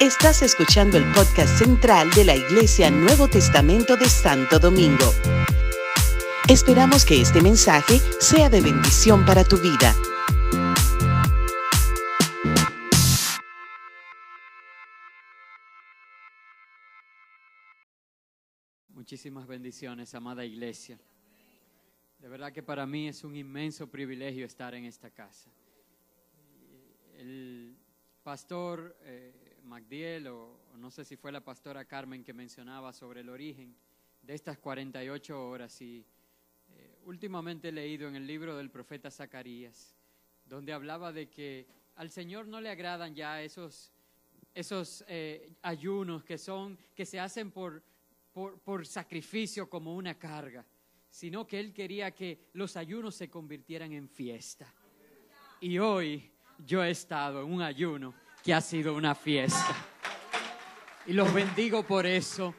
[0.00, 5.12] Estás escuchando el podcast central de la Iglesia Nuevo Testamento de Santo Domingo.
[6.48, 9.94] Esperamos que este mensaje sea de bendición para tu vida.
[18.88, 20.98] Muchísimas bendiciones, amada iglesia.
[22.18, 25.50] De verdad que para mí es un inmenso privilegio estar en esta casa.
[27.16, 27.76] El
[28.24, 29.32] pastor eh,
[30.30, 33.76] o, no sé si fue la pastora Carmen que mencionaba sobre el origen
[34.22, 36.04] de estas 48 horas, y
[36.70, 39.94] eh, últimamente he leído en el libro del profeta Zacarías,
[40.46, 41.66] donde hablaba de que
[41.96, 43.92] al Señor no le agradan ya esos,
[44.54, 47.82] esos eh, ayunos que, son, que se hacen por,
[48.32, 50.64] por sacrificio como una carga,
[51.10, 54.72] sino que Él quería que los ayunos se convirtieran en fiesta.
[55.60, 56.33] Y hoy
[56.66, 59.74] yo he estado en un ayuno que ha sido una fiesta.
[61.06, 62.54] Y los bendigo por eso.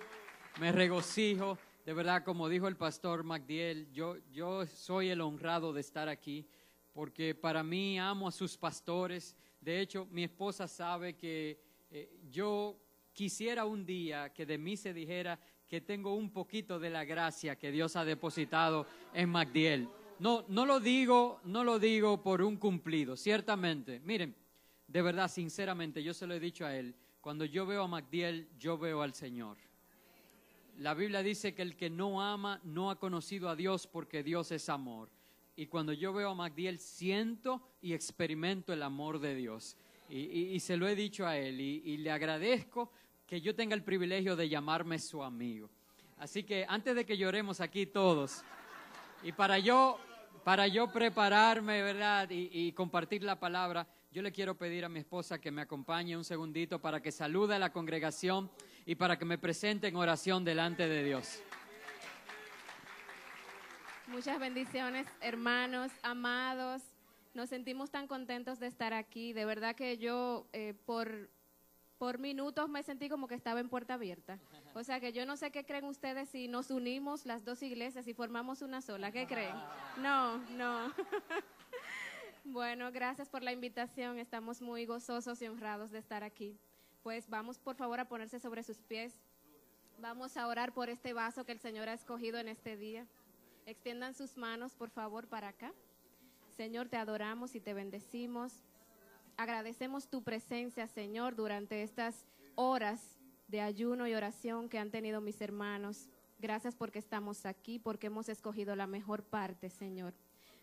[0.60, 1.58] Me regocijo.
[1.86, 6.48] De verdad, como dijo el pastor Magdiel, yo, yo soy el honrado de estar aquí
[6.96, 9.36] porque para mí amo a sus pastores.
[9.60, 11.60] De hecho, mi esposa sabe que
[11.92, 12.80] eh, yo
[13.12, 17.58] quisiera un día que de mí se dijera que tengo un poquito de la gracia
[17.58, 19.90] que Dios ha depositado en Magdiel.
[20.20, 24.00] No, no lo digo, no lo digo por un cumplido, ciertamente.
[24.00, 24.36] Miren,
[24.88, 28.48] de verdad, sinceramente, yo se lo he dicho a él, cuando yo veo a Magdiel,
[28.60, 29.58] yo veo al Señor.
[30.78, 34.52] La Biblia dice que el que no ama no ha conocido a Dios porque Dios
[34.52, 35.10] es amor.
[35.56, 39.78] Y cuando yo veo a Magdiel, siento y experimento el amor de Dios.
[40.10, 42.92] Y, se lo he dicho a él y le agradezco
[43.26, 45.70] que yo tenga el privilegio de llamarme su amigo.
[46.18, 48.44] Así que antes de que lloremos aquí todos,
[49.24, 50.00] y para yo,
[50.44, 52.28] para yo prepararme, ¿verdad?
[52.30, 56.24] Y, compartir la palabra, yo le quiero pedir a mi esposa que me acompañe un
[56.24, 58.50] segundito para que salude a la congregación
[58.86, 61.42] y para que me presente en oración delante de Dios.
[64.08, 66.84] Muchas bendiciones, hermanos, amados.
[67.34, 69.34] Nos sentimos tan contentos de estar aquí.
[69.34, 71.30] De verdad que yo, eh, por
[71.98, 74.40] por minutos me sentí como que estaba en puerta abierta.
[74.74, 78.08] O sea que yo no sé qué creen ustedes si nos unimos las dos iglesias
[78.08, 79.12] y formamos una sola.
[79.12, 79.56] ¿Qué creen?
[80.02, 80.94] No, no.
[82.48, 84.20] Bueno, gracias por la invitación.
[84.20, 86.60] Estamos muy gozosos y honrados de estar aquí.
[87.02, 89.16] Pues vamos por favor a ponerse sobre sus pies.
[90.00, 93.08] Vamos a orar por este vaso que el Señor ha escogido en este día.
[93.66, 95.74] Extiendan sus manos, por favor, para acá.
[96.56, 98.64] Señor, te adoramos y te bendecimos.
[99.38, 102.26] Agradecemos tu presencia, Señor, durante estas
[102.56, 106.10] horas de ayuno y oración que han tenido mis hermanos.
[106.40, 110.14] Gracias porque estamos aquí, porque hemos escogido la mejor parte, Señor.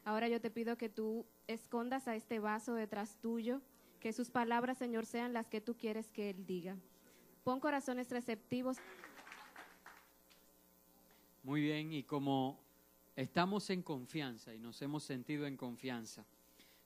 [0.04, 3.60] Ahora yo te pido que tú escondas a este vaso detrás tuyo,
[4.00, 6.76] que sus palabras, Señor, sean las que tú quieres que Él diga.
[7.44, 8.78] Pon corazones receptivos.
[11.42, 12.58] Muy bien, y como
[13.16, 16.24] estamos en confianza y nos hemos sentido en confianza,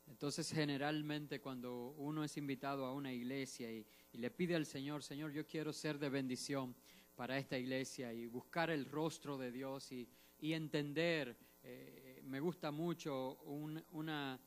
[0.06, 5.30] entonces, generalmente cuando uno es invitado a una iglesia y, le pide al Señor, Señor,
[5.32, 6.74] yo quiero ser de bendición
[7.14, 10.08] para esta iglesia y buscar el rostro de Dios y,
[10.40, 14.40] entender, eh, me gusta mucho una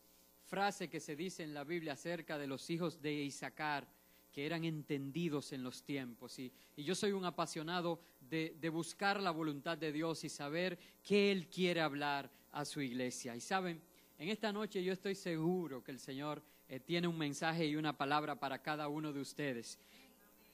[0.45, 3.87] frase que se dice en la Biblia acerca de los hijos de Isaacar,
[4.31, 6.39] que eran entendidos en los tiempos.
[6.39, 11.31] Y, yo soy un apasionado de, de, buscar la voluntad de Dios y saber qué
[11.31, 13.35] Él quiere hablar a su iglesia.
[13.35, 13.81] Y saben,
[14.19, 17.97] en esta noche yo estoy seguro que el Señor eh, tiene un mensaje y una
[17.97, 19.79] palabra para cada uno de ustedes.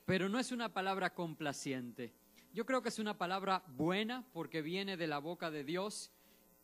[0.06, 2.14] Pero no es una palabra complaciente.
[2.54, 6.12] Yo creo que es una palabra buena porque viene de la boca de Dios,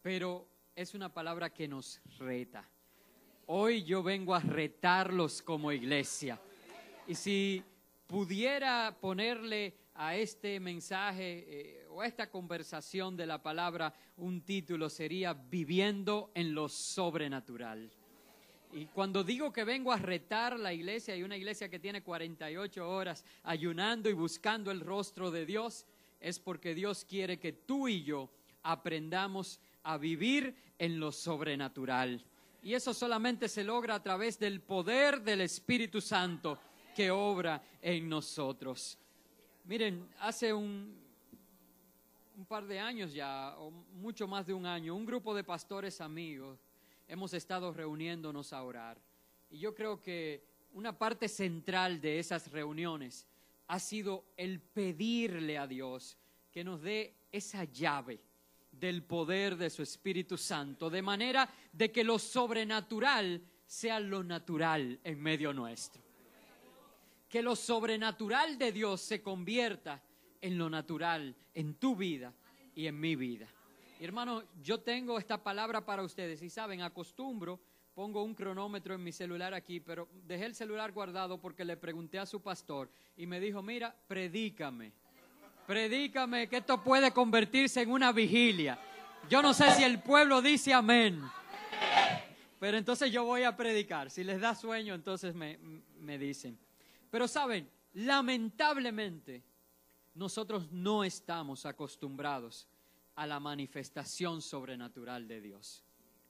[0.03, 2.69] pero es una palabra que nos reta.
[3.47, 6.39] Hoy yo vengo a retarlos como iglesia.
[7.07, 7.63] Y si
[8.05, 14.89] pudiera ponerle a este mensaje eh, o a esta conversación de la palabra, un título
[14.89, 17.91] sería Viviendo en lo sobrenatural.
[18.73, 22.89] Y cuando digo que vengo a retar la iglesia, y una iglesia que tiene 48
[22.89, 25.85] horas ayunando y buscando el rostro de Dios,
[26.21, 28.29] es porque Dios quiere que tú y yo
[28.63, 32.23] aprendamos a vivir en lo sobrenatural.
[32.63, 36.59] Y eso solamente se logra a través del poder del Espíritu Santo
[36.95, 38.97] que obra en nosotros.
[39.65, 40.99] Miren, hace un,
[42.47, 46.59] par de años ya, o mucho más de un año, un grupo de pastores amigos
[47.07, 48.99] hemos estado reuniéndonos a orar.
[49.49, 50.43] Y yo creo que
[50.73, 53.27] una parte central de esas reuniones
[53.67, 56.17] ha sido el pedirle a Dios
[56.51, 58.19] que nos dé esa llave
[58.71, 64.99] del poder de su Espíritu Santo, de manera de que lo sobrenatural sea lo natural
[65.03, 66.10] en medio nuestro.
[67.31, 70.03] Que lo sobrenatural de Dios se convierta
[70.41, 72.33] en lo natural, en tu vida
[72.75, 73.47] y en mi vida.
[74.01, 77.61] Hermano, yo tengo esta palabra para ustedes y saben, acostumbro,
[77.95, 82.19] pongo un cronómetro en mi celular aquí, pero dejé el celular guardado porque le pregunté
[82.19, 84.91] a su pastor y me dijo, mira, predícame,
[85.65, 88.77] predícame que esto puede convertirse en una vigilia.
[89.29, 91.21] Yo no sé si el pueblo dice amén,
[92.59, 94.09] pero entonces yo voy a predicar.
[94.09, 95.59] Si les da sueño, entonces me,
[96.01, 96.59] me dicen.
[97.11, 99.43] Pero saben, lamentablemente,
[100.15, 102.67] nosotros no estamos acostumbrados
[103.15, 105.83] a la manifestación sobrenatural de Dios.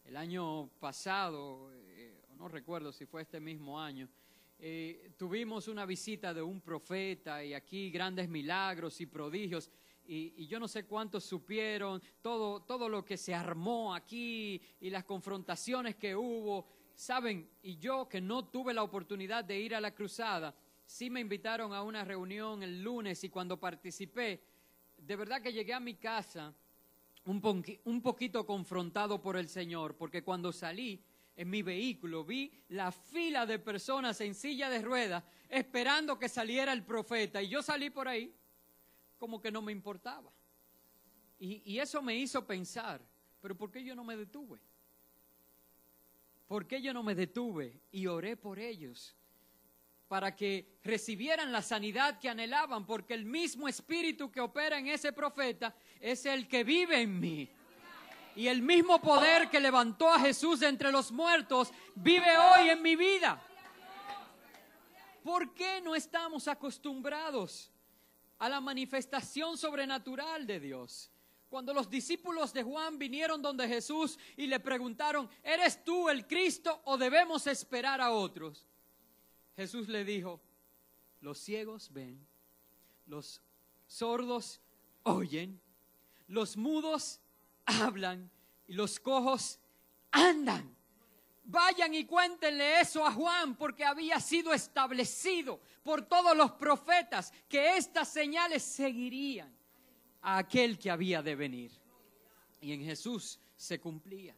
[0.03, 4.09] El año pasado, eh, no recuerdo si fue este mismo año,
[4.57, 9.69] eh, tuvimos una visita de un profeta y aquí grandes milagros y prodigios.
[10.07, 15.03] Y, yo no sé cuántos supieron todo, todo lo que se armó aquí y las
[15.03, 16.67] confrontaciones que hubo.
[16.95, 20.53] Saben, y yo que no tuve la oportunidad de ir a la cruzada,
[20.91, 24.43] sí me invitaron a una reunión el lunes y cuando participé,
[24.97, 26.53] de verdad que llegué a mi casa
[27.23, 31.01] un, poquito confrontado por el Señor, porque cuando salí
[31.37, 36.73] en mi vehículo vi la fila de personas en silla de ruedas esperando que saliera
[36.73, 38.35] el profeta y yo salí por ahí
[39.17, 40.29] como que no me importaba.
[41.39, 43.01] Y, y eso me hizo pensar,
[43.39, 44.59] pero ¿por qué yo no me detuve?
[46.47, 49.15] ¿Por qué yo no me detuve y oré por ellos?
[50.11, 55.13] Para que recibieran la sanidad que anhelaban, porque el mismo espíritu que opera en ese
[55.13, 57.49] profeta es el que vive en mí.
[58.35, 62.81] Y el mismo poder que levantó a Jesús de entre los muertos vive hoy en
[62.81, 63.41] mi vida.
[65.23, 67.71] ¿Por qué no estamos acostumbrados
[68.37, 71.09] a la manifestación sobrenatural de Dios?
[71.47, 76.81] Cuando los discípulos de Juan vinieron donde Jesús y le preguntaron, ¿eres tú el Cristo
[76.83, 78.67] o debemos esperar a otros?
[79.55, 80.41] Jesús le dijo,
[81.19, 82.25] los ciegos ven,
[83.05, 83.41] los
[83.87, 84.61] sordos
[85.03, 85.61] oyen,
[86.27, 87.19] los mudos
[87.65, 88.31] hablan
[88.67, 89.59] y los cojos
[90.11, 90.75] andan.
[91.43, 97.75] Vayan y cuéntenle eso a Juan, porque había sido establecido por todos los profetas que
[97.75, 99.53] estas señales seguirían
[100.21, 101.71] a aquel que había de venir.
[102.61, 104.37] Y en Jesús se cumplía.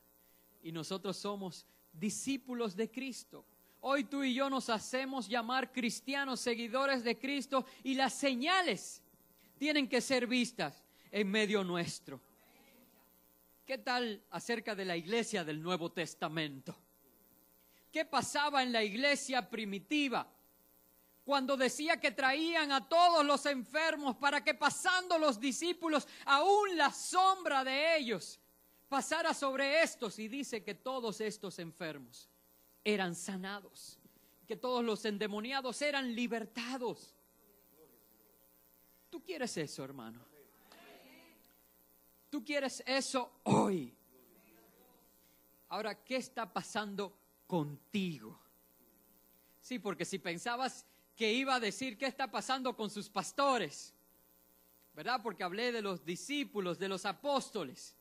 [0.63, 3.45] Y nosotros somos discípulos de Cristo.
[3.85, 9.01] Hoy tú y yo nos hacemos llamar cristianos, seguidores de Cristo, y las señales
[9.57, 12.21] tienen que ser vistas en medio nuestro.
[13.65, 16.74] ¿Qué tal acerca de la iglesia del Nuevo Testamento?
[17.91, 20.31] ¿Qué pasaba en la iglesia primitiva?
[21.25, 26.89] Cuando decía que traían a todos los enfermos para que pasando los discípulos, aún la
[26.89, 28.39] sombra de ellos,
[28.88, 32.30] pasara sobre estos y dice que todos estos enfermos
[32.83, 33.97] eran sanados,
[34.47, 37.13] que todos los endemoniados eran libertados.
[39.09, 40.19] ¿Tú quieres eso, hermano?
[42.30, 43.95] ¿Tú quieres eso hoy?
[45.69, 47.15] Ahora, ¿qué está pasando
[47.47, 48.39] contigo?
[49.62, 50.85] Sí, porque si pensabas
[51.15, 53.94] que iba a decir qué está pasando con sus pastores,
[54.94, 55.21] ¿verdad?
[55.21, 57.95] Porque hablé de los discípulos, de los apóstoles.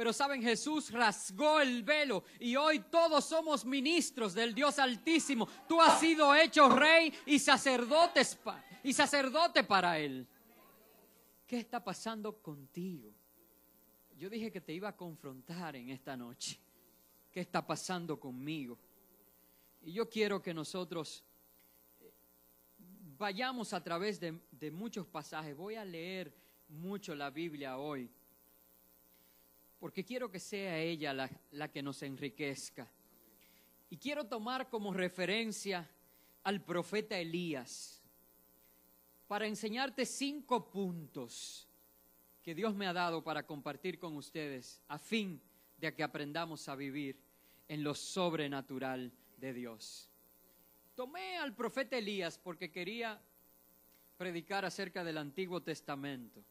[0.00, 5.46] Pero saben, Jesús rasgó el velo y hoy todos somos ministros del Dios Altísimo.
[5.68, 8.22] Tú has sido hecho rey y sacerdote,
[8.82, 10.26] y sacerdote para Él.
[11.46, 13.12] ¿Qué está pasando contigo?
[14.16, 16.58] Yo dije que te iba a confrontar en esta noche.
[17.30, 18.78] ¿Qué está pasando conmigo?
[19.82, 21.22] Y yo quiero que nosotros
[22.00, 22.10] eh,
[23.18, 25.54] vayamos a través de muchos pasajes.
[25.54, 26.34] Voy a leer
[26.68, 28.10] mucho la Biblia hoy
[29.80, 31.14] porque quiero que sea ella
[31.50, 32.86] la, que nos enriquezca.
[33.88, 35.90] Y quiero tomar como referencia
[36.44, 38.02] al profeta Elías
[39.26, 41.66] para enseñarte cinco puntos
[42.42, 45.40] que Dios me ha dado para compartir con ustedes a fin
[45.78, 47.18] de que aprendamos a vivir
[47.66, 50.10] en lo sobrenatural de Dios.
[50.94, 53.20] Tomé al profeta Elías porque quería
[54.18, 56.44] predicar acerca del Antiguo Testamento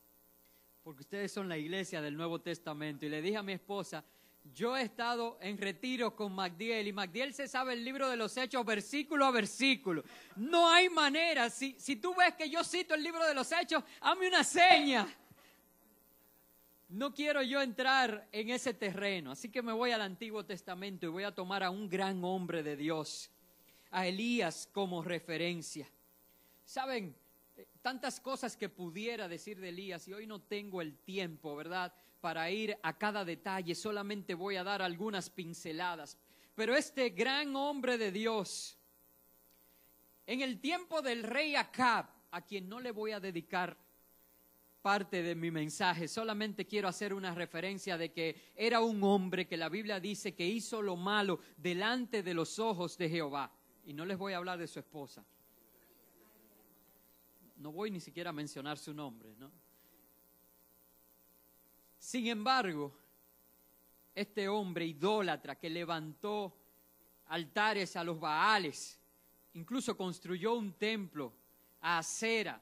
[0.84, 3.06] porque ustedes son la iglesia del Nuevo Testamento.
[3.06, 4.04] Y le dije a mi esposa,
[4.54, 8.36] yo he estado en retiro con Magdiel y Magdiel se sabe el libro de los
[8.38, 10.04] hechos versículo a versículo.
[10.36, 11.50] No hay manera.
[11.50, 15.08] Si, si tú ves que yo cito el libro de los hechos, hazme una seña.
[16.90, 21.10] No quiero yo entrar en ese terreno, así que me voy al Antiguo Testamento y
[21.10, 23.30] voy a tomar a un gran hombre de Dios,
[23.92, 25.88] a Elías como referencia.
[26.66, 27.16] Saben,
[27.82, 31.94] tantas cosas que pudiera decir de Elías y hoy no tengo el tiempo, ¿verdad?
[32.22, 36.18] Para ir a cada detalle, solamente voy a dar algunas pinceladas.
[36.56, 38.76] Pero este gran hombre de Dios
[40.26, 43.76] En el tiempo del rey Acab, a quien no le voy a dedicar
[44.84, 49.58] parte de mi mensaje, solamente quiero hacer una referencia de que era un hombre que
[49.58, 53.52] la Biblia dice que hizo lo malo delante de los ojos de Jehová.
[53.86, 55.26] Y no les voy a hablar de su esposa.
[57.60, 59.52] No voy ni siquiera a mencionar su nombre, ¿no?
[61.98, 62.98] Sin embargo,
[64.16, 66.58] este hombre idólatra que levantó
[67.28, 68.98] altares a los Baales,
[69.54, 71.34] incluso construyó un templo
[71.82, 72.62] a Acera,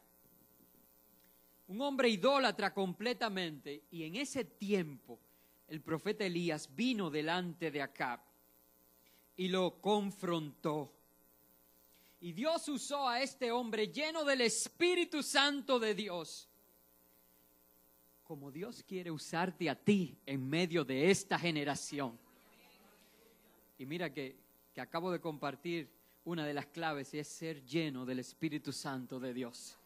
[1.68, 5.20] un hombre idólatra completamente, y en ese tiempo
[5.68, 8.20] el profeta Elías vino delante de Acab
[9.36, 10.97] y lo confrontó.
[12.20, 16.50] Y Dios usó a este hombre lleno del Espíritu Santo de Dios
[18.28, 22.20] como Dios quiere usarte a ti en medio de esta generación.
[23.78, 24.36] Y mira que,
[24.74, 25.90] que acabo de compartir
[26.26, 29.78] una de las claves y es ser lleno del Espíritu Santo de Dios.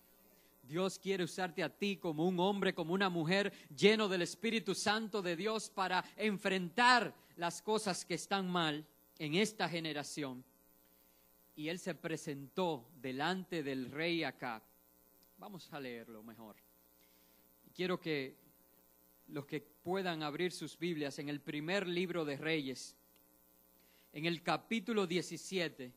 [0.64, 5.22] Dios quiere usarte a ti como un hombre, como una mujer lleno del Espíritu Santo
[5.22, 8.84] de Dios para enfrentar las cosas que están mal
[9.20, 10.44] en esta generación.
[11.62, 14.64] Y él se presentó delante del rey Acab.
[15.38, 16.56] Vamos a leerlo mejor.
[17.76, 18.36] Quiero que
[19.28, 22.96] los que puedan abrir sus Biblias en el primer libro de Reyes,
[24.12, 25.94] en el capítulo 17.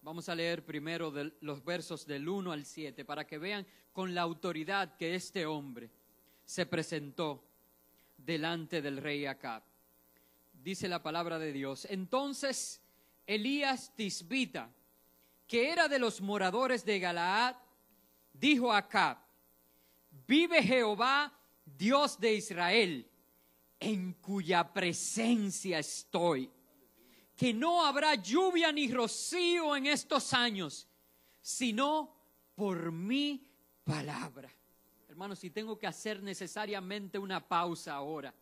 [0.00, 4.22] Vamos a leer primero los versos del 1 al 7 para que vean con la
[4.22, 5.90] autoridad que este hombre
[6.46, 7.44] se presentó
[8.16, 9.62] delante del rey Acab.
[10.54, 11.86] Dice la palabra de Dios.
[11.90, 12.80] Entonces
[13.30, 14.68] Elías Tisbita,
[15.46, 17.54] que era de los moradores de Galaad,
[18.32, 19.18] dijo a Acab,
[20.26, 21.32] vive Jehová,
[21.64, 23.08] Dios de Israel,
[23.78, 26.50] en cuya presencia estoy,
[27.36, 30.88] que no habrá lluvia ni rocío en estos años,
[31.40, 32.12] sino
[32.56, 33.48] por mi
[33.84, 34.52] palabra.
[35.08, 38.34] Hermanos, si tengo que hacer necesariamente una pausa ahora,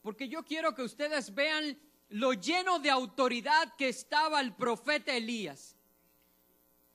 [0.00, 1.76] porque yo quiero que ustedes vean
[2.12, 5.76] lo lleno de autoridad que estaba el profeta Elías,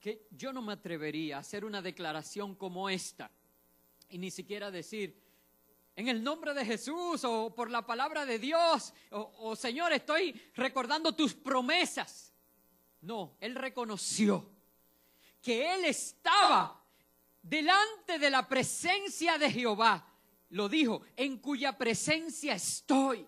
[0.00, 3.30] que yo no me atrevería a hacer una declaración como esta
[4.08, 5.20] y ni siquiera decir,
[5.96, 11.14] en el nombre de Jesús o por la palabra de Dios, o, Señor, estoy recordando
[11.14, 12.32] tus promesas.
[13.00, 14.48] No, él reconoció
[15.42, 16.80] que él estaba
[17.42, 20.06] delante de la presencia de Jehová.
[20.50, 23.26] Lo dijo, en cuya presencia estoy.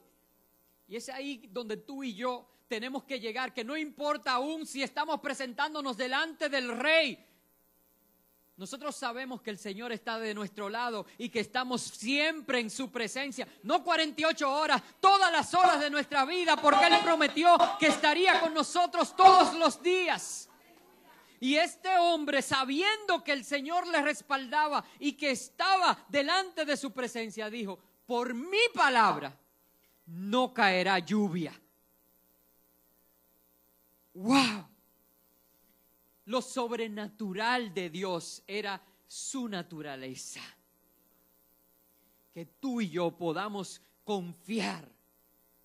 [0.90, 4.82] Y es ahí donde tú y yo tenemos que llegar, que no importa aún si
[4.82, 7.16] estamos presentándonos delante del rey,
[8.56, 12.90] nosotros sabemos que el Señor está de nuestro lado y que estamos siempre en su
[12.90, 13.47] presencia.
[13.62, 18.52] No 48 horas, todas las horas de nuestra vida, porque Él prometió que estaría con
[18.52, 20.49] nosotros todos los días.
[21.38, 26.90] Y este hombre, sabiendo que el Señor le respaldaba y que estaba delante de su
[26.90, 29.39] presencia, dijo, por mi palabra
[30.10, 31.52] no caerá lluvia.
[34.14, 34.66] ¡Wow!
[36.26, 40.40] Lo sobrenatural de Dios era su naturaleza.
[42.32, 44.88] Que tú y yo podamos confiar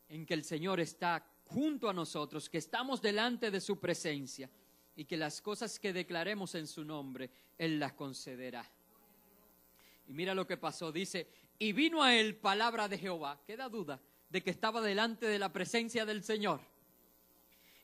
[0.09, 4.49] en que el Señor está junto a nosotros, que estamos delante de su presencia
[4.95, 8.67] y que las cosas que declaremos en su nombre, Él las concederá.
[10.07, 13.41] Y mira lo que pasó, dice, y vino a él palabra de Jehová.
[13.45, 13.99] Queda duda
[14.35, 16.59] de que estaba delante de la presencia del Señor.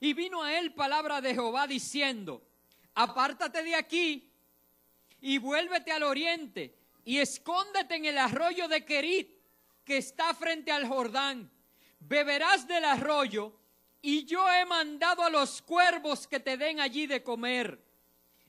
[0.01, 2.45] Y vino a él palabra de Jehová diciendo,
[2.93, 4.29] apártate de aquí
[5.21, 9.29] y vuélvete al oriente y escóndete en el arroyo de Kerit
[9.85, 11.49] que está frente al Jordán.
[12.01, 13.57] Beberás del arroyo
[14.01, 17.81] y yo he mandado a los cuervos que te den allí de comer.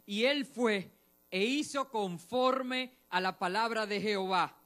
[0.07, 0.91] Y él fue
[1.31, 4.59] e hizo conforme a la palabra de Jehová,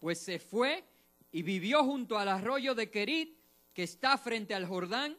[0.00, 0.89] pues se fue
[1.32, 3.38] y vivió junto al arroyo de Kerit
[3.72, 5.16] que está frente al Jordán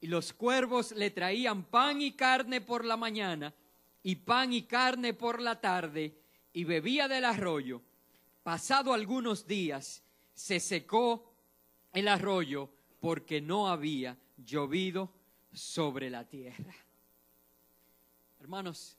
[0.00, 3.52] y los cuervos le traían pan y carne por la mañana
[4.02, 6.16] y pan y carne por la tarde
[6.52, 7.82] y bebía del arroyo.
[8.42, 11.34] Pasado algunos días se secó
[11.92, 15.12] el arroyo porque no había llovido
[15.52, 16.74] sobre la tierra.
[18.40, 18.96] Hermanos,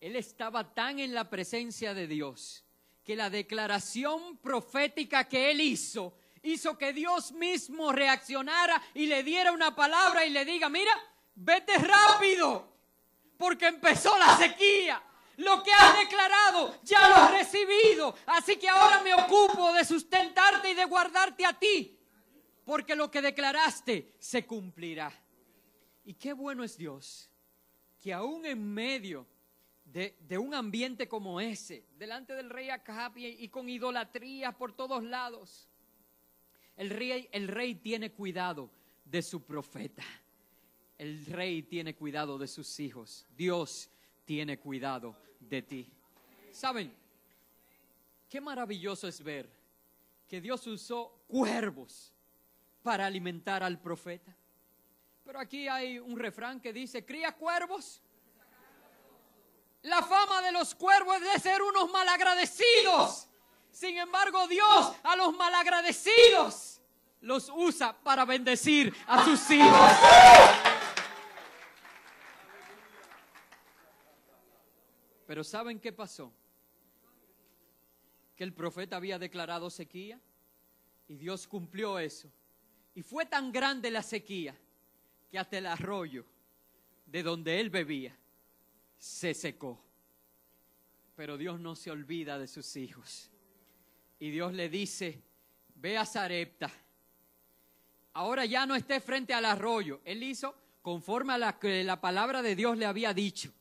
[0.00, 2.65] él estaba tan en la presencia de Dios
[3.06, 9.52] que la declaración profética que él hizo hizo que Dios mismo reaccionara y le diera
[9.52, 10.90] una palabra y le diga, mira,
[11.36, 12.76] vete rápido,
[13.38, 15.00] porque empezó la sequía.
[15.36, 20.70] Lo que has declarado ya lo has recibido, así que ahora me ocupo de sustentarte
[20.70, 21.96] y de guardarte a ti,
[22.64, 25.12] porque lo que declaraste se cumplirá.
[26.04, 27.30] Y qué bueno es Dios,
[28.00, 29.28] que aún en medio
[29.96, 35.02] de, un ambiente como ese, delante del rey Acab y, y con idolatría por todos
[35.02, 35.70] lados,
[36.76, 38.70] el rey, el rey tiene cuidado
[39.06, 40.04] de su profeta.
[40.98, 43.26] El rey tiene cuidado de sus hijos.
[43.36, 43.88] Dios
[44.26, 45.90] tiene cuidado de ti.
[46.52, 46.92] ¿Saben?
[48.28, 49.48] Qué maravilloso es ver
[50.28, 52.12] que Dios usó cuervos
[52.82, 54.36] para alimentar al profeta.
[55.24, 58.02] Pero aquí hay un refrán que dice, cría cuervos.
[59.86, 63.28] La fama de los cuervos es de ser unos malagradecidos.
[63.70, 66.80] Sin embargo, Dios a los malagradecidos
[67.20, 69.90] los usa para bendecir a sus hijos.
[75.24, 76.32] Pero ¿saben qué pasó?
[78.34, 80.18] Que el profeta había declarado sequía
[81.06, 82.28] y Dios cumplió eso.
[82.92, 84.56] Y fue tan grande la sequía
[85.30, 86.24] que hasta el arroyo
[87.06, 88.18] de donde él bebía
[88.98, 89.82] se secó.
[91.14, 93.30] Pero Dios no se olvida de sus hijos.
[94.18, 95.22] Y Dios le dice,
[95.74, 96.70] ve a Sarepta.
[98.14, 100.00] Ahora ya no esté frente al arroyo.
[100.04, 103.52] Él hizo conforme a la que la palabra de Dios le había dicho.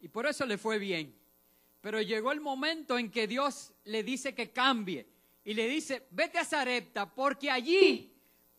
[0.00, 1.14] Y por eso le fue bien.
[1.80, 5.06] Pero llegó el momento en que Dios le dice que cambie.
[5.44, 8.10] Y le dice, vete a Sarepta, porque allí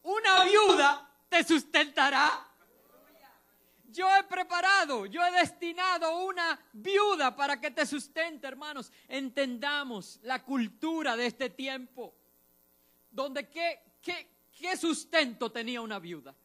[0.03, 2.47] una viuda te sustentará.
[3.95, 8.91] Yo he preparado, yo he destinado una viuda para que te sustente, hermanos.
[9.07, 12.13] Entendamos la cultura de este tiempo,
[13.09, 16.35] donde qué, qué, qué sustento tenía una viuda.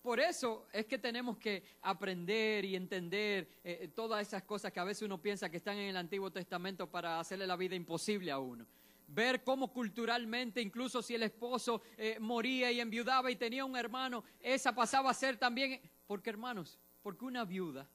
[0.00, 4.84] Por eso es que tenemos que aprender y entender eh, todas esas cosas que a
[4.84, 8.38] veces uno piensa que están en el Antiguo Testamento para hacerle la vida imposible a
[8.38, 8.66] uno
[9.12, 14.24] ver cómo culturalmente, incluso si el esposo eh, moría y enviudaba y tenía un hermano,
[14.40, 17.86] esa pasaba a ser también, porque hermanos, porque una viuda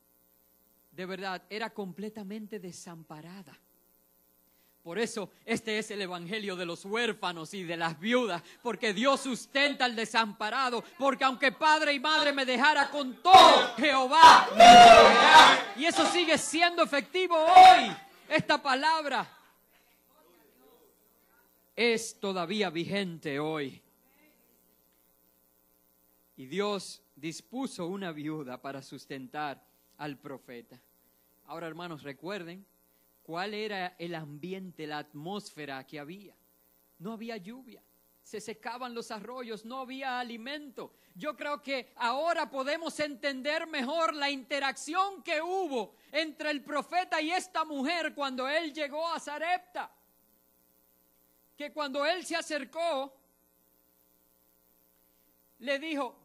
[0.91, 3.57] de verdad era completamente desamparada.
[4.83, 9.19] Por eso este es el Evangelio de los huérfanos y de las viudas, porque Dios
[9.19, 14.47] sustenta al desamparado, porque aunque padre y madre me dejara con todo, Jehová.
[15.75, 17.91] Y eso sigue siendo efectivo hoy,
[18.29, 19.36] esta palabra
[21.77, 23.79] es todavía vigente hoy.
[26.35, 29.63] Y Dios dispuso una viuda para sustentar
[29.97, 30.81] al profeta.
[31.45, 32.65] Ahora, hermanos, recuerden
[33.21, 36.35] cuál era el ambiente, la atmósfera que había.
[36.97, 37.83] No había lluvia,
[38.23, 40.95] se secaban los arroyos, no había alimento.
[41.13, 47.29] Yo creo que ahora podemos entender mejor la interacción que hubo entre el profeta y
[47.29, 49.91] esta mujer cuando él llegó a Sarepta
[51.57, 53.11] que cuando él se acercó,
[55.59, 56.15] le dijo,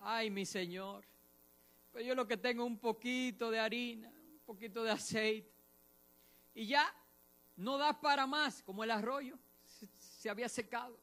[0.00, 1.04] ay mi Señor,
[1.90, 5.50] pues yo lo que tengo un poquito de harina, un poquito de aceite,
[6.54, 6.94] y ya
[7.56, 9.38] no da para más, como el arroyo
[9.98, 10.98] se había secado.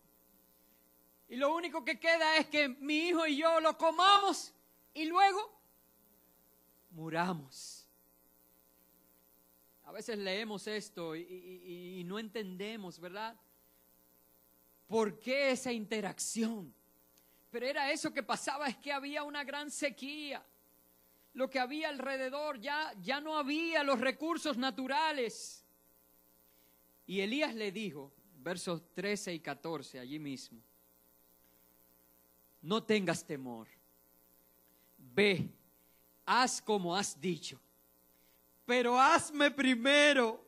[1.27, 4.53] Y lo único que queda es que mi hijo y yo lo comamos
[4.93, 5.59] y luego
[6.91, 7.80] muramos.
[9.91, 13.35] A veces leemos esto y, no entendemos, ¿verdad?
[14.87, 16.73] ¿Por qué esa interacción?
[17.49, 20.45] Pero era eso que pasaba, es que había una gran sequía.
[21.33, 25.65] Lo que había alrededor ya, ya no había los recursos naturales.
[27.05, 30.63] Y Elías le dijo, versos 13 y 14, allí mismo,
[32.61, 33.67] no tengas temor,
[34.97, 35.49] ve,
[36.25, 37.59] haz como has dicho
[38.71, 40.47] pero hazme primero,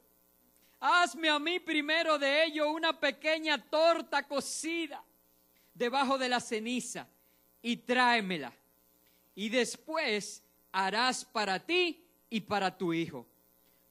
[0.79, 5.03] hazme a mí primero de ello una pequeña torta cocida
[5.73, 7.05] debajo de la ceniza
[7.61, 8.53] y tráemela.
[9.35, 13.27] Y después harás para ti y para tu hijo.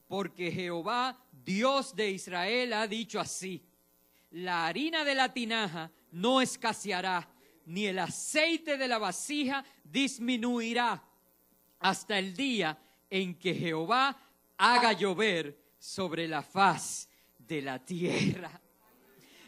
[0.07, 3.61] Porque Jehová, Dios de Israel, ha dicho así,
[4.31, 7.29] la harina de la tinaja no escaseará,
[7.67, 11.03] ni el aceite de la vasija disminuirá
[11.77, 12.79] hasta el día
[13.13, 14.17] en que Jehová
[14.57, 18.61] haga llover sobre la faz de la tierra.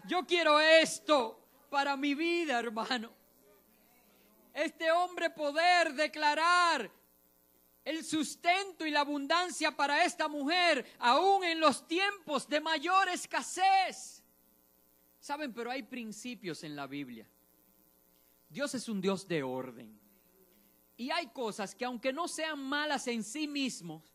[0.08, 1.40] Yo quiero esto
[1.70, 3.12] para mi vida, hermano.
[4.54, 6.90] Este hombre poder declarar
[7.84, 14.24] el sustento y la abundancia para esta mujer, aún en los tiempos de mayor escasez.
[15.20, 17.28] Saben, pero hay principios en la Biblia.
[18.50, 20.00] Dios es un Dios de orden.
[20.98, 24.15] Y hay cosas que aunque no sean malas en sí mismos,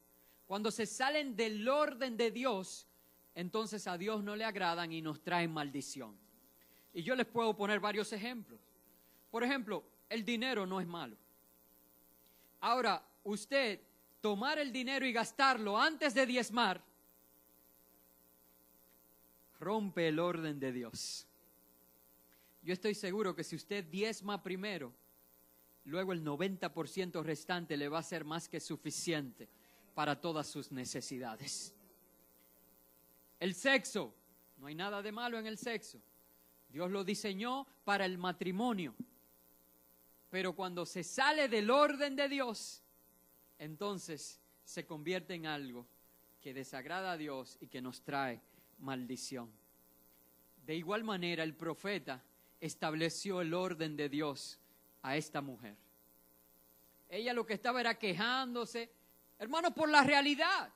[0.51, 2.89] cuando se salen del orden de Dios,
[3.37, 6.19] entonces a Dios no le agradan y nos traen maldición.
[6.93, 8.59] Y yo les puedo poner varios ejemplos.
[9.31, 11.17] Por ejemplo, el dinero no es malo.
[12.59, 13.81] Ahora, usted
[14.21, 16.83] tomar el dinero y gastarlo antes de diezmar,
[19.61, 21.29] rompe el orden de Dios.
[22.65, 24.93] Yo estoy seguro que si usted diezma primero,
[25.85, 29.49] luego el 90% restante le va a ser más que suficiente
[29.95, 31.75] para todas sus necesidades.
[33.39, 34.15] El sexo,
[34.59, 36.01] no hay nada de malo en el sexo.
[36.69, 38.95] Dios lo diseñó para el matrimonio.
[40.31, 42.83] Pero cuando se sale del orden de Dios,
[43.59, 45.87] entonces se convierte en algo
[46.41, 48.41] que desagrada a Dios y que nos trae
[48.79, 49.51] maldición.
[50.65, 52.23] De igual manera, el profeta
[52.61, 54.59] estableció el orden de Dios
[55.03, 55.77] a esta mujer.
[57.09, 58.93] Ella lo que estaba era quejándose,
[59.41, 60.73] hermano, por la realidad.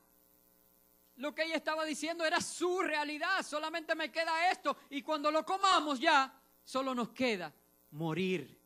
[1.16, 5.44] Lo que ella estaba diciendo era su realidad, solamente me queda esto y cuando lo
[5.44, 7.52] comamos ya, solo nos queda
[7.92, 8.58] morir.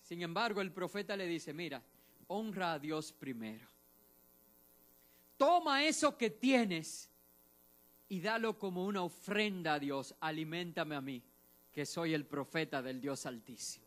[0.00, 1.82] Sin embargo, el profeta le dice, mira,
[2.28, 3.68] honra a Dios primero.
[5.36, 7.10] Toma eso que tienes
[8.08, 10.14] y dalo como una ofrenda a Dios.
[10.20, 11.22] Aliméntame a mí,
[11.72, 13.85] que soy el profeta del Dios Altísimo.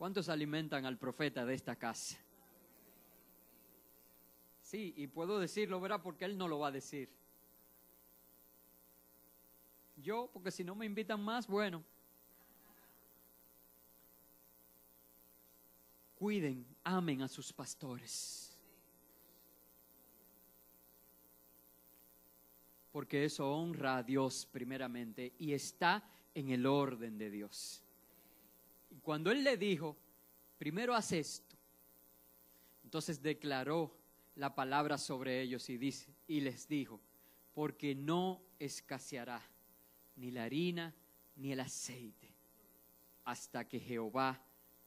[0.00, 2.16] ¿Cuántos alimentan al profeta de esta casa?
[4.62, 6.00] Sí, y puedo decirlo, ¿verdad?
[6.02, 7.10] Porque él no lo va a decir.
[9.96, 11.84] Yo, porque si no me invitan más, bueno.
[16.14, 18.46] Cuiden, amen a sus pastores.
[22.90, 26.02] porque eso honra a Dios primeramente y está
[26.34, 27.84] en el orden de Dios.
[28.90, 29.96] Y cuando Él le dijo,
[30.58, 31.56] primero haz esto,
[32.84, 33.96] entonces declaró
[34.34, 37.00] la palabra sobre ellos y, dice, y les dijo,
[37.54, 39.42] porque no escaseará
[40.16, 40.94] ni la harina
[41.36, 42.34] ni el aceite
[43.24, 44.42] hasta que Jehová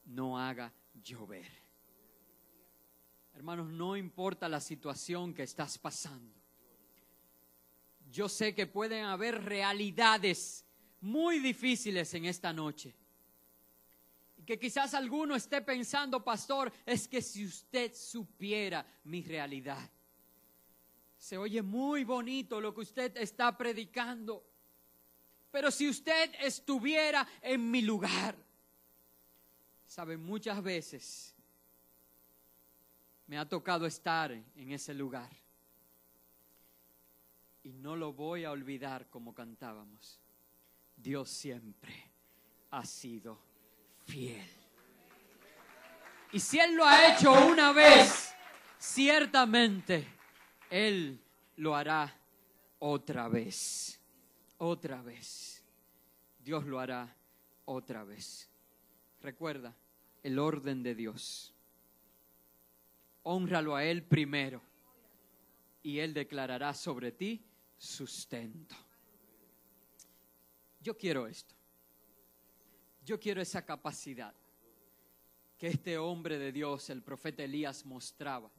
[0.05, 1.47] no haga llover.
[3.33, 6.43] Hermanos, no importa la situación que estás pasando
[8.13, 10.63] yo sé que pueden haber realidades
[11.01, 12.93] muy difíciles en esta noche.
[14.45, 19.89] Que quizás alguno esté pensando, pastor, es que si usted supiera mi realidad.
[21.17, 24.45] Se oye muy bonito lo que usted está predicando.
[25.51, 28.35] Pero si usted estuviera en mi lugar,
[29.85, 31.35] sabe, muchas veces
[33.27, 35.29] me ha tocado estar en ese lugar
[37.63, 40.19] y no lo voy a olvidar como cantábamos.
[40.95, 41.93] Dios siempre
[42.71, 43.52] ha sido
[44.05, 44.49] fiel.
[46.31, 48.33] Y si Él lo ha hecho una vez,
[48.77, 50.07] ciertamente
[50.69, 51.19] Él
[51.57, 52.13] lo hará
[52.79, 53.99] otra vez.
[54.57, 55.63] Otra vez.
[56.43, 57.15] Dios lo hará
[57.65, 58.49] otra vez.
[59.21, 59.75] Recuerda
[60.23, 61.53] el orden de Dios.
[63.23, 64.61] Honralo a Él primero
[65.81, 67.45] y Él declarará sobre ti
[67.77, 68.75] sustento.
[70.81, 71.53] Yo quiero esto.
[73.05, 74.33] Yo quiero esa capacidad
[75.57, 78.51] que este hombre de Dios, el profeta Elías, mostraba.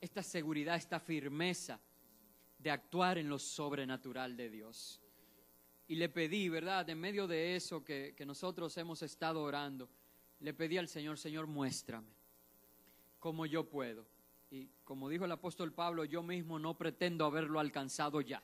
[0.00, 1.80] Esta seguridad, esta firmeza
[2.58, 5.00] de actuar en lo sobrenatural de Dios.
[5.88, 6.88] Y le pedí, ¿verdad?
[6.90, 9.88] En medio de eso que, que nosotros hemos estado orando,
[10.40, 12.08] le pedí al Señor, Señor, muéstrame
[13.18, 14.06] cómo yo puedo
[14.50, 18.42] y como dijo el apóstol Pablo, yo mismo no pretendo haberlo alcanzado ya.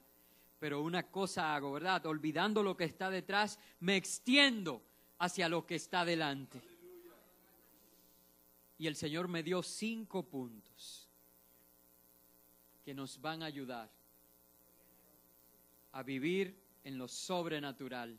[0.63, 2.07] Pero una cosa hago, ¿verdad?
[2.07, 4.81] Olvidando lo que está detrás, me extiendo
[5.19, 6.63] hacia lo que está delante.
[8.79, 11.09] Y el Señor me dio cinco puntos
[12.85, 13.91] que nos van a ayudar
[15.91, 18.17] a vivir en lo sobrenatural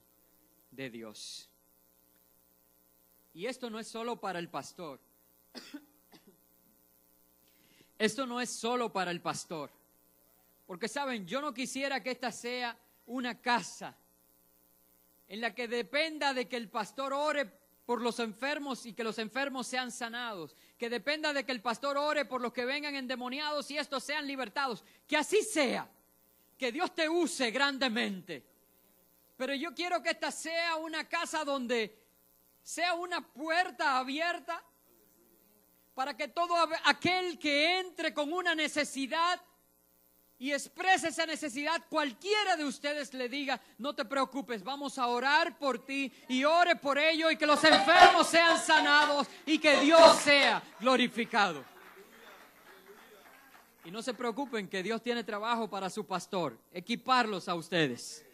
[0.70, 1.50] de Dios.
[3.34, 5.00] Y esto no es solo para el pastor.
[7.98, 9.72] Esto no es solo para el pastor.
[10.74, 13.96] Porque saben, yo no quisiera que esta sea una casa
[15.28, 17.46] en la que dependa de que el pastor ore
[17.86, 21.96] por los enfermos y que los enfermos sean sanados, que dependa de que el pastor
[21.96, 25.88] ore por los que vengan endemoniados y estos sean libertados, que así sea,
[26.58, 28.44] que Dios te use grandemente.
[29.38, 32.04] Pero yo quiero que esta sea una casa donde
[32.64, 34.66] sea una puerta abierta
[35.94, 36.56] para que todo
[36.86, 39.40] aquel que entre con una necesidad
[40.44, 45.58] y exprese esa necesidad, cualquiera de ustedes le diga, no te preocupes, vamos a orar
[45.58, 50.18] por ti y ore por ello y que los enfermos sean sanados y que Dios
[50.18, 51.64] sea glorificado.
[53.86, 58.26] Y no se preocupen que Dios tiene trabajo para su pastor, equiparlos a ustedes.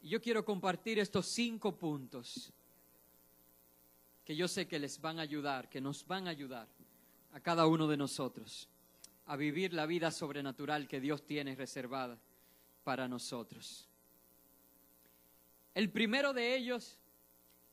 [0.00, 2.50] Y yo quiero compartir estos cinco puntos
[4.24, 6.66] que yo sé que les van a ayudar, que nos van a ayudar
[7.36, 8.66] a cada uno de nosotros
[9.26, 12.18] a vivir la vida sobrenatural que Dios tiene reservada
[12.82, 13.86] para nosotros.
[15.74, 16.98] El primero de ellos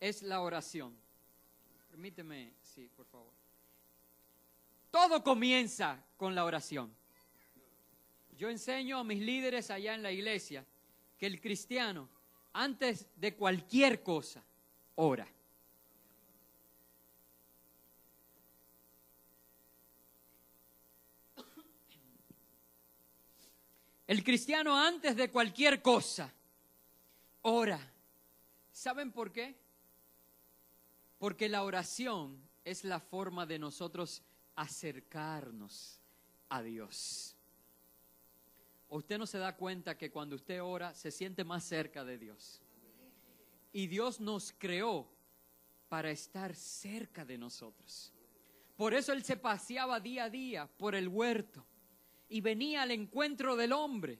[0.02, 0.93] es la oración.
[1.89, 3.32] Permíteme, sí, por favor.
[4.91, 6.93] Todo comienza con la oración.
[8.38, 10.65] Yo enseño a mis líderes allá en la iglesia
[11.17, 12.10] que el cristiano,
[12.52, 14.43] antes de cualquier cosa,
[14.95, 15.26] ora.
[24.06, 26.34] El cristiano antes de cualquier cosa
[27.44, 27.80] ora.
[28.72, 29.56] ¿Saben por qué?
[31.20, 34.24] Porque la oración es la forma de nosotros
[34.56, 36.00] acercarnos
[36.50, 37.36] a Dios.
[38.89, 42.62] usted no se da cuenta que cuando usted ora se siente más cerca de Dios?
[43.72, 45.10] Y Dios nos creó
[45.89, 48.13] para estar cerca de nosotros.
[48.76, 51.66] Por eso Él se paseaba día a día por el huerto
[52.34, 54.19] y venía al encuentro del hombre.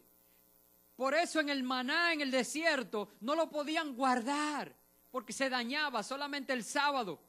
[0.95, 4.71] Por eso en el maná, en el desierto, no lo podían guardar,
[5.10, 7.19] porque se dañaba solamente el sábado,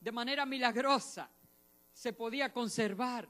[0.00, 1.30] de manera milagrosa,
[1.92, 3.28] se podía conservar.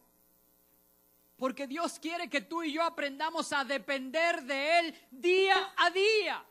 [1.37, 6.43] Porque Dios quiere que tú y yo aprendamos a depender de Él día a día.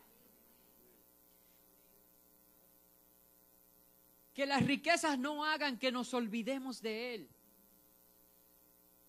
[4.32, 7.33] Que las riquezas no hagan que nos olvidemos de Él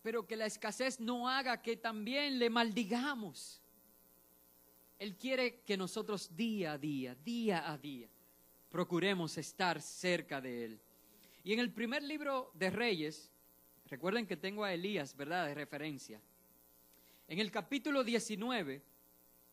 [0.06, 3.60] pero que la escasez no haga que también le maldigamos.
[5.00, 8.08] Él quiere que nosotros día a día, día a día,
[8.70, 10.82] procuremos estar cerca de Él.
[11.44, 13.32] Y en el primer libro de Reyes,
[13.88, 16.22] recuerden que tengo a Elías, ¿verdad?, de referencia.
[17.28, 18.84] En el capítulo 19,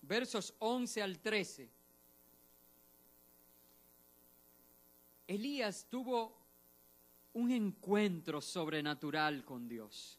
[0.02, 1.70] versos 11 al 13,
[5.28, 6.36] Elías tuvo
[7.32, 10.18] un encuentro sobrenatural con Dios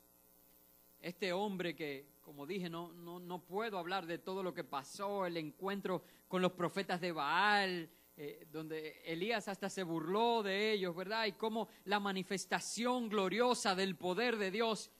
[1.03, 5.25] este hombre que, como dije, no, no, no, puedo hablar de todo lo que pasó,
[5.25, 10.95] el encuentro con los profetas de Baal, eh, donde Elías hasta se burló de ellos,
[10.95, 11.25] ¿verdad?
[11.25, 14.91] Y cómo la manifestación gloriosa del poder de Dios.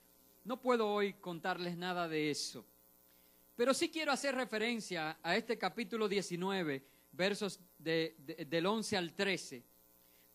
[0.43, 2.65] No puedo hoy contarles nada de eso.
[3.55, 9.63] Pero sí quiero hacer referencia a este capítulo 19, versos del 11 al 13,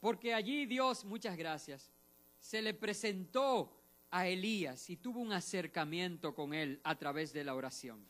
[0.01, 1.91] porque allí Dios, muchas gracias,
[2.39, 3.78] se le presentó
[4.11, 8.07] a Elías y tuvo un acercamiento con él a través de la oración.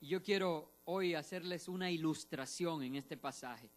[0.00, 3.70] Y yo quiero hoy hacerles una ilustración en este pasaje.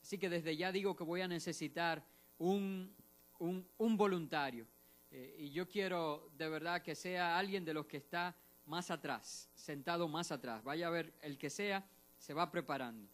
[0.00, 2.02] Así que desde ya digo que voy a necesitar
[2.38, 2.94] un,
[3.38, 4.66] un, voluntario.
[5.10, 9.50] Eh, y yo quiero de verdad que sea alguien de los que está más atrás,
[9.54, 10.62] sentado más atrás.
[10.64, 11.86] Vaya a ver el que sea,
[12.18, 13.08] se va preparando.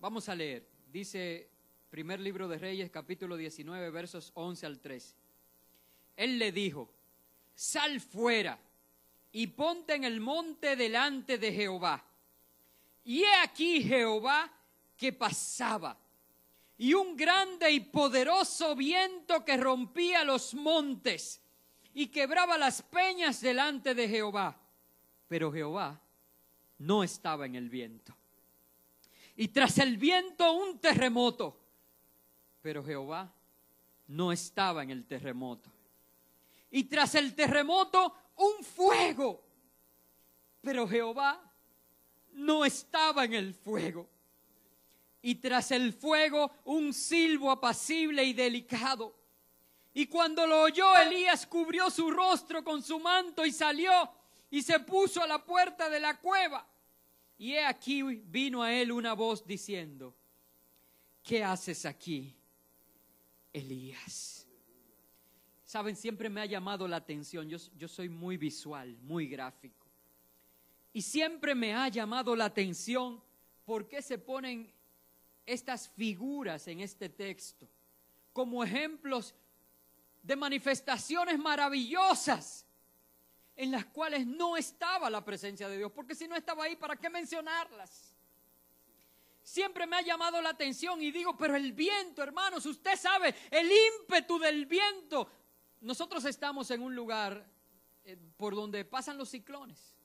[0.00, 0.66] Vamos a leer.
[0.90, 1.48] Dice
[1.88, 5.19] primer libro de Reyes, capítulo 19, versos 11 al 13
[6.20, 6.92] él le dijo,
[7.54, 8.58] sal fuera
[9.32, 12.04] y ponte en el monte delante de Jehová.
[13.04, 14.52] Y he aquí Jehová
[14.98, 15.98] que pasaba,
[16.76, 21.40] y un grande y poderoso viento que rompía los montes
[21.94, 24.60] y quebraba las peñas delante de Jehová.
[25.26, 25.98] Pero Jehová
[26.80, 28.14] no estaba en el viento.
[29.36, 31.58] Y tras el viento un terremoto,
[32.60, 33.32] pero Jehová
[34.08, 35.79] no estaba en el terremoto
[36.70, 39.44] y tras el terremoto un fuego.
[40.60, 41.40] Pero Jehová
[42.32, 44.08] no estaba en el fuego.
[45.22, 49.14] Y tras el fuego un silbo apacible y delicado.
[49.92, 53.92] Y cuando lo oyó Elías cubrió su rostro con su manto y salió
[54.50, 56.66] y se puso a la puerta de la cueva.
[57.36, 60.14] Y he aquí vino a él una voz diciendo,
[61.22, 62.36] ¿qué haces aquí,
[63.52, 64.39] Elías?
[65.70, 69.86] Saben, siempre me ha llamado la atención, yo, yo soy muy visual, muy gráfico.
[70.92, 73.22] Y siempre me ha llamado la atención
[73.64, 74.74] por qué se ponen
[75.46, 77.68] estas figuras en este texto
[78.32, 79.32] como ejemplos
[80.24, 82.66] de manifestaciones maravillosas
[83.54, 86.96] en las cuales no estaba la presencia de Dios, porque si no estaba ahí, ¿para
[86.96, 88.16] qué mencionarlas?
[89.40, 93.70] Siempre me ha llamado la atención y digo, pero el viento, hermanos, usted sabe, el
[93.70, 95.28] ímpetu del viento
[95.80, 97.46] nosotros estamos en un lugar
[98.04, 99.96] eh, por donde pasan los ciclones,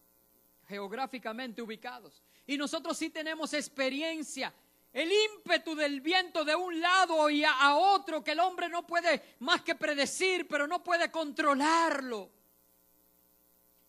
[0.67, 2.23] geográficamente ubicados.
[2.45, 4.53] Y nosotros sí tenemos experiencia.
[4.93, 9.35] El ímpetu del viento de un lado y a, otro que el hombre no puede
[9.39, 12.31] más que predecir, pero no puede controlarlo.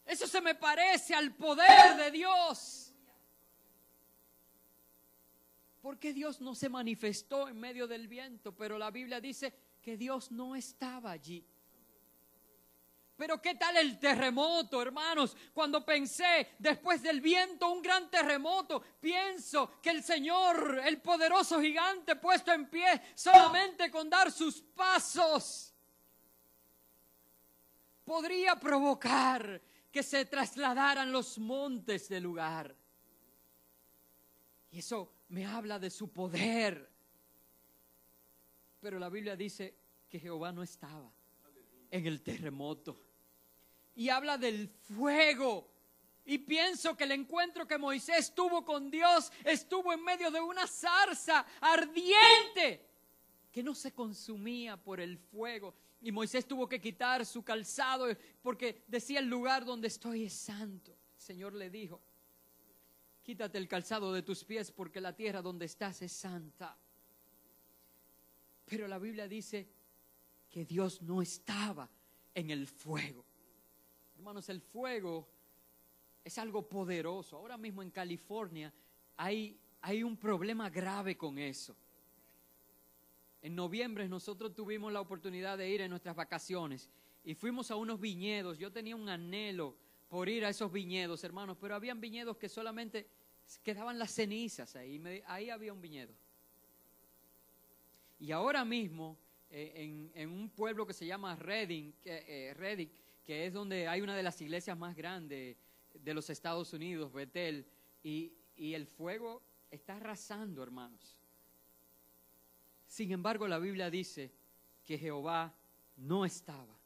[0.05, 2.87] Eso se me parece al poder de Dios.
[5.87, 8.51] ¿por qué Dios no se manifestó en medio del viento?
[8.51, 11.47] Pero la Biblia dice que Dios no estaba allí.
[13.17, 15.35] Pero ¿qué tal el terremoto, hermanos?
[15.55, 22.17] Cuando pensé, después del viento, un gran terremoto, pienso que el Señor, el poderoso gigante
[22.17, 25.75] puesto en pie, solamente con dar sus pasos,
[28.05, 32.77] podría provocar que se trasladaran los montes del lugar.
[34.71, 36.93] Y eso me habla de su poder.
[38.79, 39.75] Pero la Biblia dice
[40.07, 41.11] que Jehová no estaba
[41.91, 43.06] en el terremoto.
[43.97, 45.69] Y habla del fuego.
[46.25, 50.67] Y pienso que el encuentro que Moisés tuvo con Dios estuvo en medio de una
[50.67, 52.85] zarza ardiente
[53.53, 55.75] que no se consumía por el fuego.
[56.03, 58.07] Y Moisés tuvo que quitar su calzado
[58.43, 60.97] porque decía el lugar donde estoy es santo.
[61.15, 62.01] El Señor le dijo,
[63.23, 66.77] quítate el calzado de tus pies porque la tierra donde estás es santa.
[68.65, 69.69] Pero la Biblia dice
[70.51, 71.89] que Dios no estaba
[72.35, 73.26] en el fuego.
[74.17, 75.29] Hermanos, el fuego
[76.25, 77.37] es algo poderoso.
[77.37, 78.73] Ahora mismo en California
[79.17, 81.77] hay, hay un problema grave con eso.
[83.43, 86.89] En noviembre nosotros tuvimos la oportunidad de ir en nuestras vacaciones
[87.25, 88.59] y fuimos a unos viñedos.
[88.59, 89.77] Yo tenía un anhelo
[90.09, 93.07] por ir a esos viñedos, hermanos, pero habían viñedos que solamente
[93.63, 95.03] quedaban las cenizas ahí.
[95.27, 96.15] Ahí había un viñedo.
[98.19, 99.19] Y ahora mismo,
[99.51, 102.91] eh, en, un pueblo que se llama Redding, eh, Redding,
[103.27, 105.57] que es donde hay una de las iglesias más grandes
[105.93, 107.67] de los Estados Unidos, Betel,
[108.03, 111.21] y, y el fuego está arrasando, hermanos.
[112.87, 114.33] Sin embargo, la Biblia dice
[114.85, 115.53] que Jehová
[115.97, 116.79] no estaba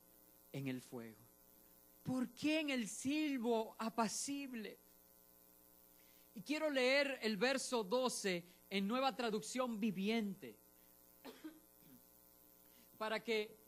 [0.51, 1.19] en el fuego.
[2.03, 4.79] ¿Por qué en el silbo apacible?
[6.35, 10.57] Y quiero leer el verso 12 en nueva traducción viviente
[12.97, 13.59] para que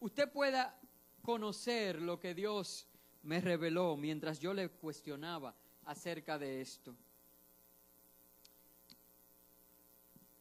[0.00, 0.81] usted pueda
[1.22, 2.86] conocer lo que Dios
[3.22, 5.54] me reveló mientras yo le cuestionaba
[5.84, 6.94] acerca de esto.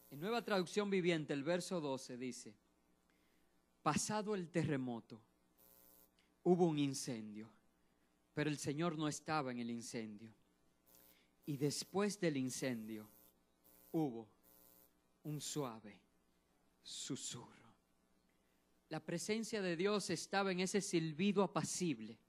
[0.10, 2.54] En nueva traducción viviente, el verso 12 dice,
[3.82, 5.22] pasado el terremoto,
[6.44, 7.50] hubo un incendio,
[8.34, 10.34] pero el Señor no estaba en el incendio.
[11.46, 13.08] Y después del incendio
[13.92, 14.28] hubo
[15.24, 16.00] un suave
[16.84, 17.61] susurro.
[18.92, 22.20] La presencia de Dios estaba en ese silbido apacible,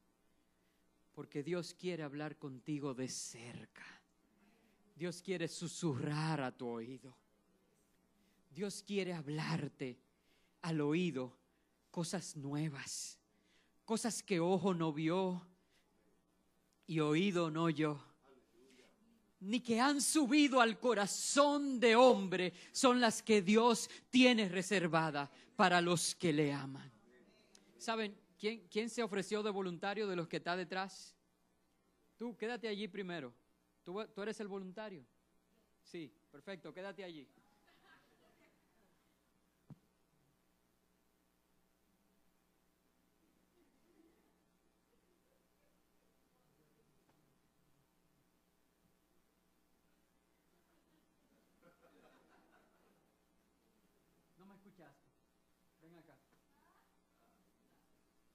[1.12, 3.82] porque Dios quiere hablar contigo de cerca.
[4.94, 7.16] Dios quiere susurrar a tu oído.
[8.54, 9.98] Dios quiere hablarte
[10.60, 11.36] al oído
[11.90, 13.18] cosas nuevas,
[13.84, 15.44] cosas que ojo no vio
[16.86, 18.00] y oído no oyó,
[19.42, 25.80] ni que han subido al corazón de hombre, son las que Dios tiene reservada para
[25.80, 26.90] los que le aman.
[27.76, 31.16] ¿Saben quién, quién se ofreció de voluntario de los que está detrás?
[32.16, 33.34] Tú, quédate allí primero.
[33.82, 35.04] ¿Tú, tú eres el voluntario?
[35.82, 37.28] Sí, perfecto, quédate allí.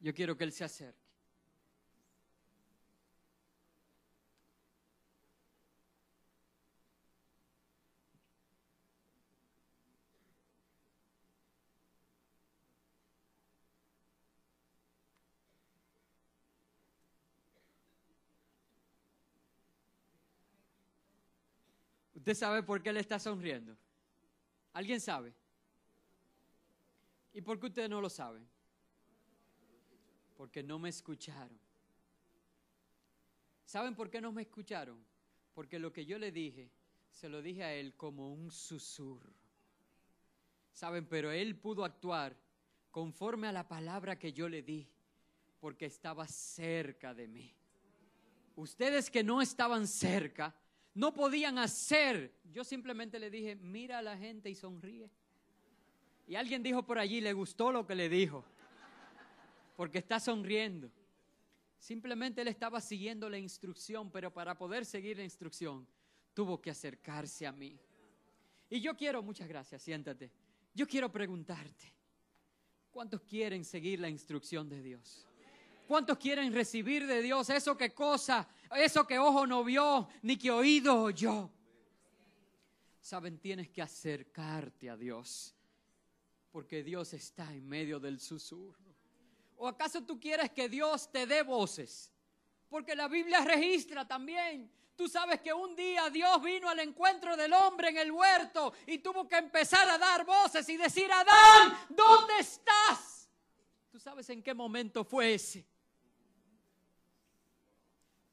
[0.07, 0.97] Yo quiero que Él se acerque.
[22.13, 23.77] ¿Usted sabe por qué Él está sonriendo?
[24.71, 25.33] ¿Alguien sabe?
[27.33, 28.47] ¿Y por qué ustedes no lo saben?
[30.37, 31.59] Porque no me escucharon.
[33.65, 35.03] ¿Saben por qué no me escucharon?
[35.53, 36.69] Porque lo que yo le dije,
[37.09, 39.33] se lo dije a él como un susurro.
[40.71, 41.07] ¿Saben?
[41.07, 42.37] Pero él pudo actuar
[42.91, 44.87] conforme a la palabra que yo le di,
[45.59, 47.51] porque estaba cerca de mí.
[48.55, 50.55] Ustedes que no estaban cerca,
[50.93, 52.31] no podían hacer.
[52.51, 55.09] Yo simplemente le dije, mira a la gente y sonríe.
[56.27, 58.45] Y alguien dijo por allí, le gustó lo que le dijo
[59.77, 60.91] porque está sonriendo.
[61.77, 65.87] Simplemente él estaba siguiendo la instrucción, pero para poder seguir la instrucción
[66.33, 67.79] tuvo que acercarse a mí.
[68.69, 70.31] Y yo quiero, muchas gracias, siéntate.
[70.73, 71.93] Yo quiero preguntarte,
[72.89, 75.25] ¿cuántos quieren seguir la instrucción de Dios?
[75.87, 80.49] ¿Cuántos quieren recibir de Dios eso que cosa, eso que ojo no vio, ni que
[80.49, 81.51] oído oyó?
[82.99, 85.55] Saben, tienes que acercarte a Dios,
[86.51, 88.96] porque Dios está en medio del susurro.
[89.57, 92.11] ¿O acaso tú quieres que Dios te dé voces?
[92.69, 94.71] Porque la Biblia registra también.
[94.95, 98.99] Tú sabes que un día Dios vino al encuentro del hombre en el huerto y
[98.99, 103.29] tuvo que empezar a dar voces y decir, Adán, ¿dónde estás?
[103.91, 105.67] ¿Tú sabes en qué momento fue ese?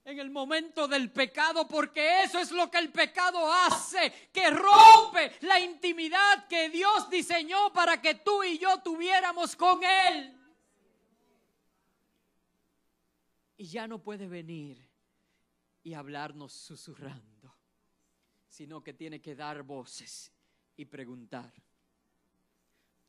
[0.07, 5.39] en el momento del pecado, porque eso es lo que el pecado hace, que rompe
[5.41, 10.44] la intimidad que Dios diseñó para que tú y yo tuviéramos con Él.
[13.67, 14.79] Ya no puede venir
[15.83, 17.55] y hablarnos susurrando,
[18.47, 20.31] sino que tiene que dar voces
[20.77, 21.53] y preguntar,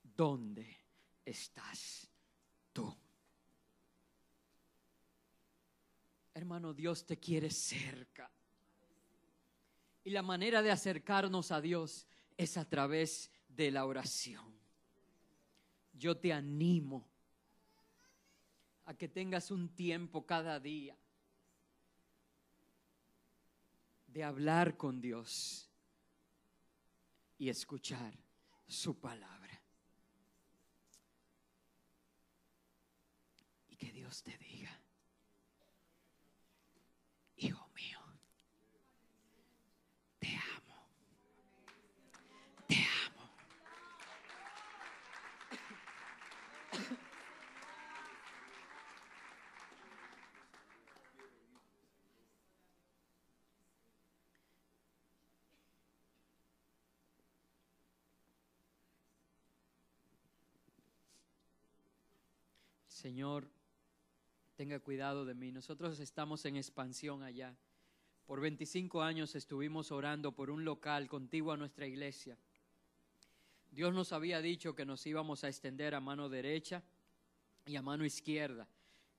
[0.02, 0.78] ¿dónde
[1.26, 2.10] estás
[2.72, 2.96] tú?
[6.34, 8.32] Hermano, Dios te quiere cerca.
[10.06, 14.54] Y la manera de acercarnos a Dios es a través de la oración.
[15.94, 17.10] Yo te animo
[18.86, 20.96] a que tengas un tiempo cada día
[24.08, 25.70] de hablar con Dios
[27.38, 28.14] y escuchar
[28.68, 29.62] su palabra.
[33.68, 34.80] Y que Dios te diga,
[63.06, 63.48] Señor,
[64.56, 65.52] tenga cuidado de mí.
[65.52, 67.56] Nosotros estamos en expansión allá.
[68.26, 72.36] Por 25 años estuvimos orando por un local contiguo a nuestra iglesia.
[73.70, 76.82] Dios nos había dicho que nos íbamos a extender a mano derecha
[77.68, 78.68] y a mano izquierda.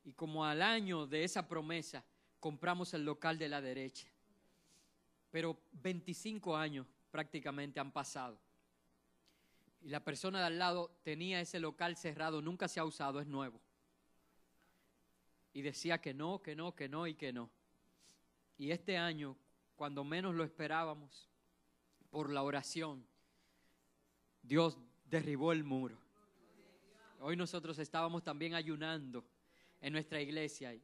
[0.03, 2.05] Y como al año de esa promesa,
[2.41, 4.09] compramos el local de la derecha.
[5.31, 8.37] Pero 25 años prácticamente han pasado.
[9.81, 13.29] Y la persona de al lado tenía ese local cerrado, nunca se ha usado, es
[13.29, 13.61] nuevo
[15.57, 17.51] y decía que no, que no, que no y que no.
[18.59, 19.39] Y este año,
[19.75, 21.31] cuando menos lo esperábamos,
[22.11, 23.07] por la oración,
[24.43, 24.77] Dios
[25.07, 25.97] derribó el muro.
[27.21, 29.25] Hoy nosotros estábamos también ayunando
[29.81, 30.83] en nuestra iglesia y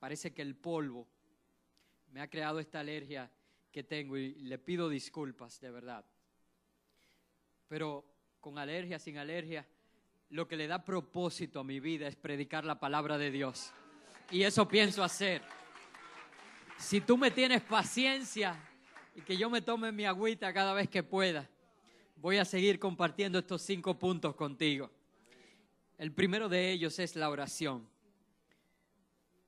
[0.00, 1.06] parece que el polvo
[2.10, 3.30] me ha creado esta alergia
[3.70, 6.04] que tengo y le pido disculpas, de verdad.
[7.68, 8.04] Pero
[8.40, 9.64] con alergia, sin alergia,
[10.30, 13.72] lo que le da propósito a mi vida es predicar la palabra de Dios.
[14.30, 15.42] Y eso pienso hacer.
[16.78, 18.56] Si tú me tienes paciencia
[19.14, 21.48] y que yo me tome mi agüita cada vez que pueda,
[22.16, 24.90] voy a seguir compartiendo estos cinco puntos contigo.
[25.96, 27.88] El primero de ellos es la oración,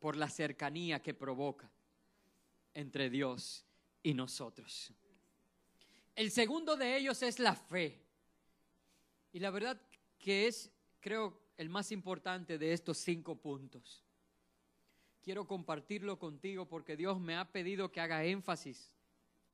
[0.01, 1.70] por la cercanía que provoca
[2.72, 3.66] entre Dios
[4.03, 4.93] y nosotros.
[6.16, 8.01] El segundo de ellos es la fe.
[9.33, 9.81] Y la verdad
[10.18, 14.03] que es, creo, el más importante de estos cinco puntos
[15.23, 18.95] quiero compartirlo contigo porque Dios me ha pedido que haga énfasis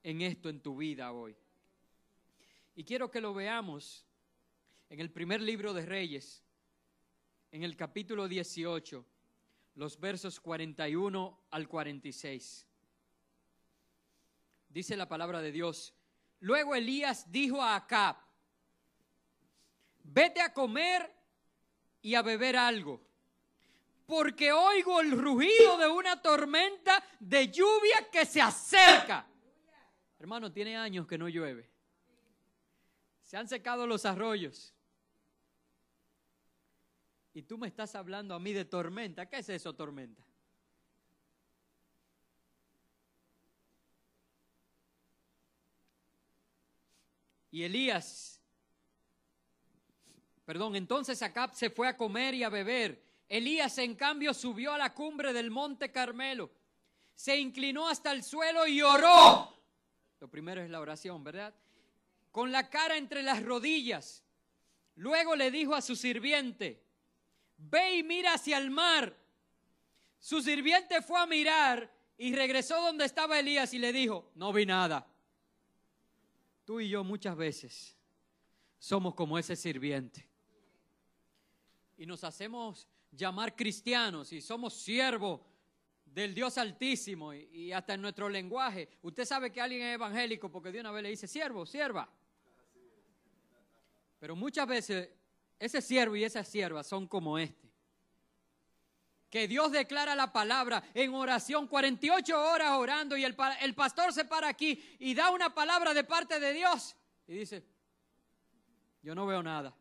[0.02, 1.36] en esto en tu vida hoy.
[2.74, 4.06] Y quiero que lo veamos
[4.88, 6.44] en el primer libro de Reyes,
[7.50, 9.04] en el capítulo 18,
[9.74, 12.66] los versos 41 al 46.
[14.68, 15.94] Dice la palabra de Dios.
[16.40, 18.16] Luego Elías dijo a Acab,
[20.02, 21.10] vete a comer
[22.02, 23.05] y a beber algo
[24.06, 29.26] porque oigo el rugido de una tormenta de lluvia que se acerca.
[30.18, 31.68] Hermano, tiene años que no llueve.
[33.22, 34.72] Se han secado los arroyos.
[37.34, 39.28] Y tú me estás hablando a mí de tormenta.
[39.28, 40.24] ¿Qué es eso, tormenta?
[47.50, 48.40] Y Elías,
[50.44, 54.78] perdón, entonces Acab se fue a comer y a beber Elías, en cambio, subió a
[54.78, 56.50] la cumbre del monte Carmelo,
[57.14, 59.52] se inclinó hasta el suelo y oró.
[60.20, 61.54] Lo primero es la oración, ¿verdad?
[62.30, 64.22] Con la cara entre las rodillas.
[64.96, 66.82] Luego le dijo a su sirviente,
[67.56, 69.16] ve y mira hacia el mar.
[70.18, 74.66] Su sirviente fue a mirar y regresó donde estaba Elías y le dijo, no vi
[74.66, 75.06] nada.
[76.64, 77.96] Tú y yo muchas veces
[78.78, 80.26] somos como ese sirviente.
[81.96, 85.40] Y nos hacemos llamar cristianos y somos siervos
[86.04, 88.88] del Dios Altísimo y, hasta en nuestro lenguaje.
[89.02, 92.08] Usted sabe que alguien es evangélico porque de una vez le dice siervo, sierva.
[94.18, 95.10] Pero muchas veces
[95.58, 97.66] ese siervo y esa sierva son como este.
[99.28, 104.24] Que Dios declara la palabra en oración, 48 horas orando y el, el pastor se
[104.24, 106.96] para aquí y da una palabra de parte de Dios
[107.26, 107.64] y dice,
[109.02, 109.74] yo no veo nada.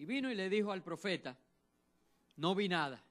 [0.00, 1.36] Y vino y le dijo al profeta,
[2.36, 3.04] no vi nada.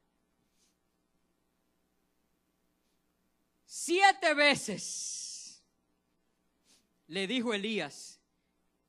[3.63, 5.63] Siete veces
[7.05, 8.19] le dijo Elías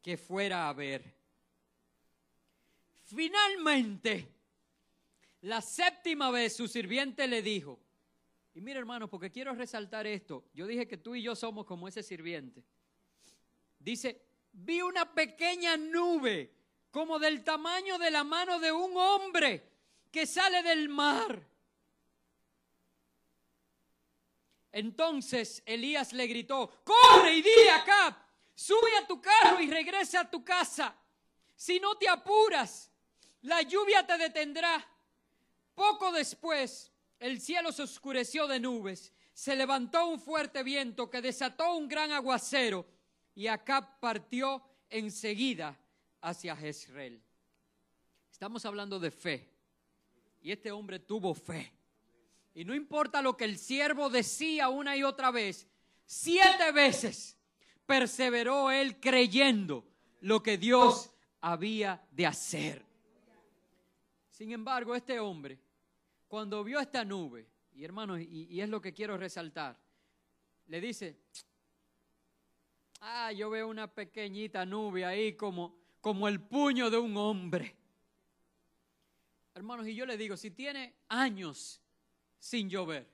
[0.00, 1.14] que fuera a ver.
[3.04, 4.26] Finalmente,
[5.42, 7.78] la séptima vez su sirviente le dijo,
[8.54, 11.86] y mira hermano, porque quiero resaltar esto, yo dije que tú y yo somos como
[11.86, 12.64] ese sirviente.
[13.78, 14.22] Dice,
[14.52, 16.59] vi una pequeña nube
[16.90, 19.62] como del tamaño de la mano de un hombre
[20.10, 21.40] que sale del mar.
[24.72, 28.24] Entonces Elías le gritó, corre y dile acá,
[28.54, 30.94] sube a tu carro y regresa a tu casa.
[31.56, 32.90] Si no te apuras,
[33.42, 34.86] la lluvia te detendrá.
[35.74, 41.74] Poco después, el cielo se oscureció de nubes, se levantó un fuerte viento que desató
[41.74, 42.86] un gran aguacero
[43.34, 45.78] y Acab partió enseguida
[46.20, 47.22] hacia Jezreel.
[48.30, 49.48] Estamos hablando de fe.
[50.40, 51.72] Y este hombre tuvo fe.
[52.54, 55.68] Y no importa lo que el siervo decía una y otra vez,
[56.04, 57.36] siete veces
[57.86, 59.84] perseveró él creyendo
[60.20, 61.10] lo que Dios
[61.40, 62.84] había de hacer.
[64.30, 65.58] Sin embargo, este hombre,
[66.26, 69.78] cuando vio esta nube, y hermanos, y, y es lo que quiero resaltar,
[70.66, 71.20] le dice,
[73.00, 77.76] ah, yo veo una pequeñita nube ahí como, como el puño de un hombre.
[79.54, 81.80] Hermanos, y yo le digo, si tiene años
[82.38, 83.08] sin llover,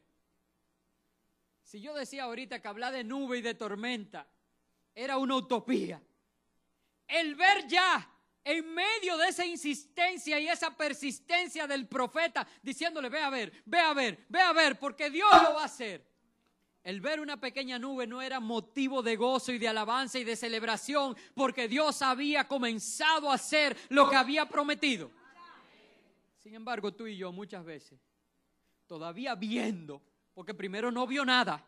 [1.62, 4.28] si yo decía ahorita que hablar de nube y de tormenta
[4.94, 6.00] era una utopía,
[7.08, 8.08] el ver ya
[8.44, 13.80] en medio de esa insistencia y esa persistencia del profeta diciéndole, ve a ver, ve
[13.80, 16.15] a ver, ve a ver, porque Dios lo va a hacer.
[16.86, 20.36] El ver una pequeña nube no era motivo de gozo y de alabanza y de
[20.36, 25.10] celebración, porque Dios había comenzado a hacer lo que había prometido.
[26.38, 27.98] Sin embargo, tú y yo muchas veces,
[28.86, 30.00] todavía viendo,
[30.32, 31.66] porque primero no vio nada,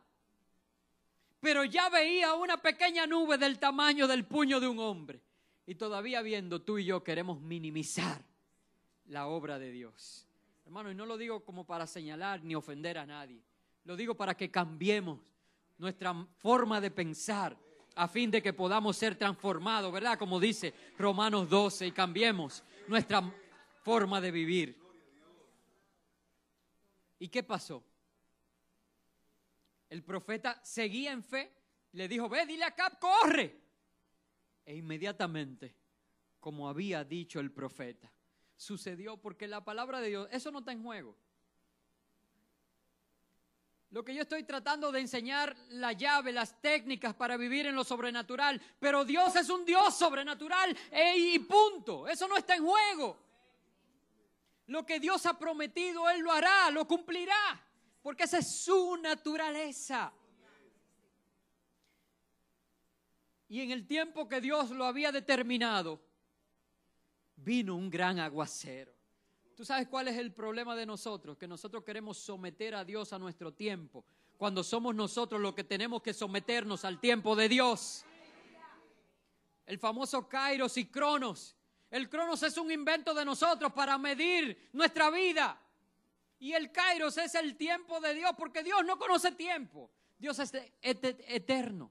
[1.41, 5.21] pero ya veía una pequeña nube del tamaño del puño de un hombre.
[5.67, 8.25] Y todavía viendo, tú y yo queremos minimizar
[9.07, 10.29] la obra de Dios.
[10.65, 13.43] Hermano, y no lo digo como para señalar ni ofender a nadie.
[13.89, 15.19] Lo digo para que cambiemos
[15.79, 17.57] nuestra forma de pensar
[17.95, 20.19] a fin de que podamos ser transformados, ¿verdad?
[20.19, 23.23] Como dice Romanos 12, y cambiemos nuestra
[23.81, 24.79] forma de vivir.
[27.19, 27.83] ¿Y qué pasó?
[29.89, 31.51] El profeta seguía en fe,
[31.93, 33.59] le dijo, ve, dile a Cap, corre.
[34.67, 35.75] E inmediatamente,
[36.41, 38.13] como había dicho el profeta,
[38.55, 41.17] sucedió porque la palabra de Dios, eso no está en juego.
[43.91, 47.85] Lo que yo estoy tratando de enseñar, la llave, las técnicas para vivir en lo
[47.85, 53.17] sobrenatural, pero Dios es un Dios sobrenatural e, y punto, eso no está en juego.
[54.67, 57.65] Lo que Dios ha prometido, Él lo hará, lo cumplirá,
[58.03, 60.13] porque esa es su naturaleza.
[63.49, 65.99] Y en el tiempo que Dios lo había determinado,
[67.37, 68.98] vino un gran aguacero.
[69.59, 71.37] ¿Tú sabes cuál es el problema de nosotros?
[71.37, 74.05] Que nosotros queremos someter a Dios a nuestro tiempo,
[74.37, 78.05] cuando somos nosotros los que tenemos que someternos al tiempo de Dios.
[79.67, 81.57] El famoso Kairos y Cronos.
[81.91, 85.61] El Cronos es un invento de nosotros para medir nuestra vida.
[86.39, 89.91] Y el Kairos es el tiempo de Dios, porque Dios no conoce tiempo.
[90.21, 91.91] Dios es et eterno.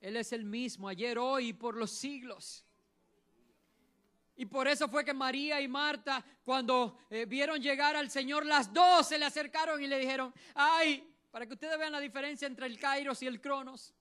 [0.00, 2.64] Él es el mismo ayer, hoy y por los siglos.
[4.42, 8.72] Y por eso fue que María y Marta, cuando eh, vieron llegar al Señor, las
[8.72, 12.66] dos se le acercaron y le dijeron, ay, para que ustedes vean la diferencia entre
[12.66, 13.94] el Kairos y el Cronos.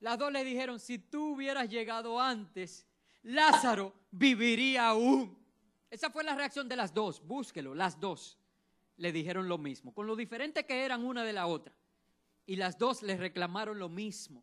[0.00, 2.84] Las dos le dijeron, si tú hubieras llegado antes,
[3.22, 5.38] Lázaro viviría aún.
[5.88, 8.40] Esa fue la reacción de las dos, búsquelo, las dos
[8.96, 11.72] le dijeron lo mismo, con lo diferente que eran una de la otra.
[12.44, 14.42] Y las dos le reclamaron lo mismo.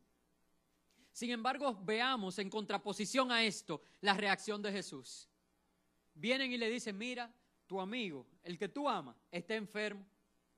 [1.15, 5.29] Sin embargo, veamos en contraposición a esto la reacción de Jesús.
[6.13, 7.33] Vienen y le dicen, mira,
[7.67, 10.05] tu amigo, el que tú amas, está enfermo.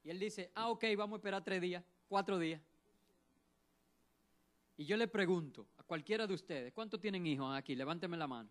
[0.03, 2.59] Y él dice, ah, ok, vamos a esperar tres días, cuatro días.
[4.77, 7.75] Y yo le pregunto a cualquiera de ustedes, ¿cuántos tienen hijos aquí?
[7.75, 8.49] Levánteme la mano.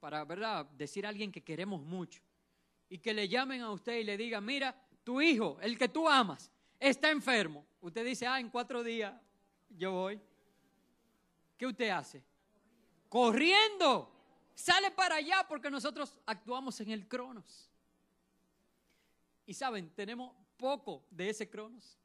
[0.00, 0.64] Para, ¿verdad?
[0.70, 2.22] Decir a alguien que queremos mucho.
[2.88, 6.08] y que le llamen a usted y le digan, mira, tu hijo, el que tú
[6.08, 7.66] amas, está enfermo.
[7.82, 9.14] Usted dice, ah, en cuatro días
[9.68, 10.18] yo voy.
[11.60, 12.24] ¿Qué usted hace?
[13.10, 14.10] Corriendo.
[14.54, 17.68] Sale para allá porque nosotros actuamos en el cronos.
[19.44, 21.98] Y saben, tenemos poco de ese cronos.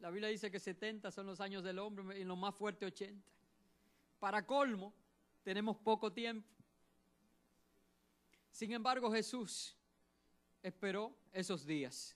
[0.00, 3.26] La Biblia dice que 70 son los años del hombre y lo más fuerte 80.
[4.18, 4.92] Para colmo,
[5.44, 6.46] tenemos poco tiempo.
[8.50, 9.78] Sin embargo, Jesús
[10.62, 12.14] esperó esos días.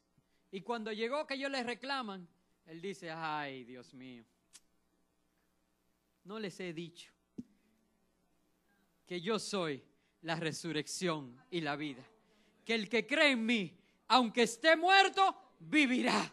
[0.51, 2.29] Y cuando llegó que ellos le reclaman,
[2.67, 4.27] él dice, ay, Dios mío,
[6.25, 7.13] no les he dicho
[9.07, 9.83] que yo soy
[10.23, 12.03] la resurrección y la vida.
[12.65, 16.33] Que el que cree en mí, aunque esté muerto, vivirá.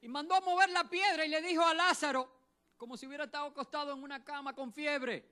[0.00, 2.34] Y mandó a mover la piedra y le dijo a Lázaro,
[2.76, 5.24] como si hubiera estado acostado en una cama con fiebre,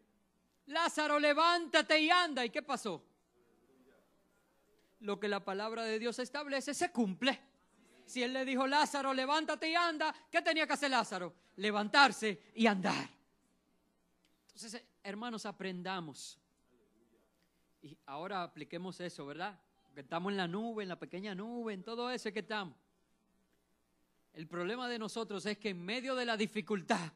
[0.67, 2.45] Lázaro, levántate y anda.
[2.45, 3.03] ¿Y qué pasó?
[5.01, 7.41] Lo que la palabra de Dios establece se cumple.
[8.07, 11.35] Si él le dijo, Lázaro, levántate y anda, ¿qué tenía que hacer Lázaro?
[11.57, 13.09] Levantarse y andar.
[14.55, 16.39] Entonces, hermanos, aprendamos.
[17.83, 19.61] Y ahora apliquemos eso, ¿verdad?
[19.83, 22.77] Porque estamos en la nube, en la pequeña nube, en todo eso que estamos.
[24.33, 27.13] El problema de nosotros es que en medio de la dificultad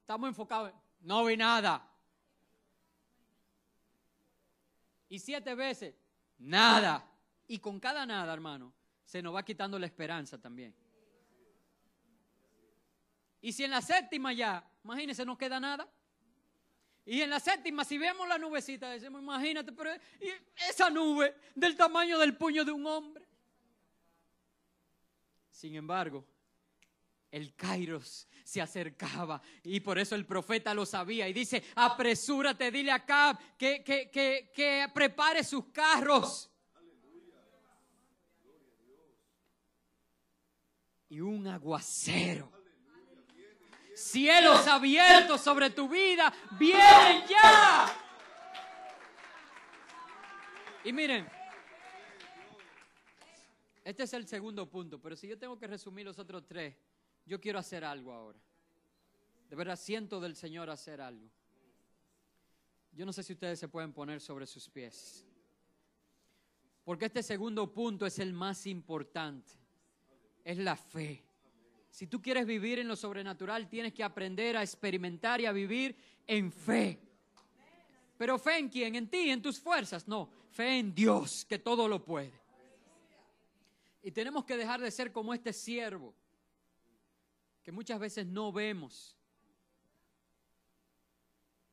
[0.00, 1.88] estamos enfocados no vi nada.
[5.08, 5.94] Y siete veces,
[6.38, 7.08] nada.
[7.46, 8.72] Y con cada nada, hermano,
[9.04, 10.74] se nos va quitando la esperanza también.
[13.40, 15.88] Y si en la séptima ya, imagínense, no queda nada.
[17.04, 19.90] Y en la séptima, si vemos la nubecita, decimos, imagínate, pero
[20.68, 23.26] esa nube del tamaño del puño de un hombre.
[25.50, 26.24] Sin embargo,
[27.30, 32.92] el Kairos se acercaba y por eso el profeta lo sabía y dice, apresúrate, dile
[32.92, 36.50] a Cab que, que, que, que prepare sus carros.
[41.08, 42.61] Y un aguacero.
[44.02, 47.86] Cielos abiertos sobre tu vida, vienen ya.
[50.82, 51.28] Y miren,
[53.84, 56.74] este es el segundo punto, pero si yo tengo que resumir los otros tres,
[57.24, 58.40] yo quiero hacer algo ahora.
[59.48, 61.30] De verdad, siento del Señor hacer algo.
[62.90, 65.24] Yo no sé si ustedes se pueden poner sobre sus pies.
[66.84, 69.52] Porque este segundo punto es el más importante.
[70.42, 71.22] Es la fe.
[71.92, 75.94] Si tú quieres vivir en lo sobrenatural, tienes que aprender a experimentar y a vivir
[76.26, 76.98] en fe.
[78.16, 78.94] Pero fe en quién?
[78.94, 80.08] En ti, en tus fuerzas.
[80.08, 82.32] No, fe en Dios, que todo lo puede.
[84.02, 86.14] Y tenemos que dejar de ser como este siervo
[87.62, 89.14] que muchas veces no vemos.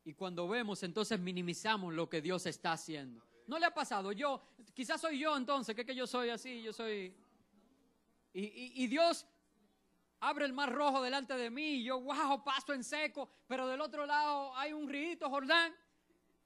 [0.04, 3.24] Y cuando vemos, entonces minimizamos lo que Dios está haciendo.
[3.46, 4.12] ¿No le ha pasado?
[4.12, 4.42] Yo,
[4.74, 7.14] quizás soy yo entonces, que, que yo soy así, yo soy...
[8.34, 9.26] Y, y, Dios
[10.20, 13.80] abre el mar rojo delante de mí y yo, wow, paso en seco, pero del
[13.80, 15.74] otro lado hay un río Jordán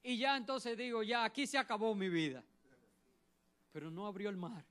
[0.02, 2.44] y ya entonces digo, ya aquí se acabó mi vida.
[3.72, 4.64] Pero no abrió el mar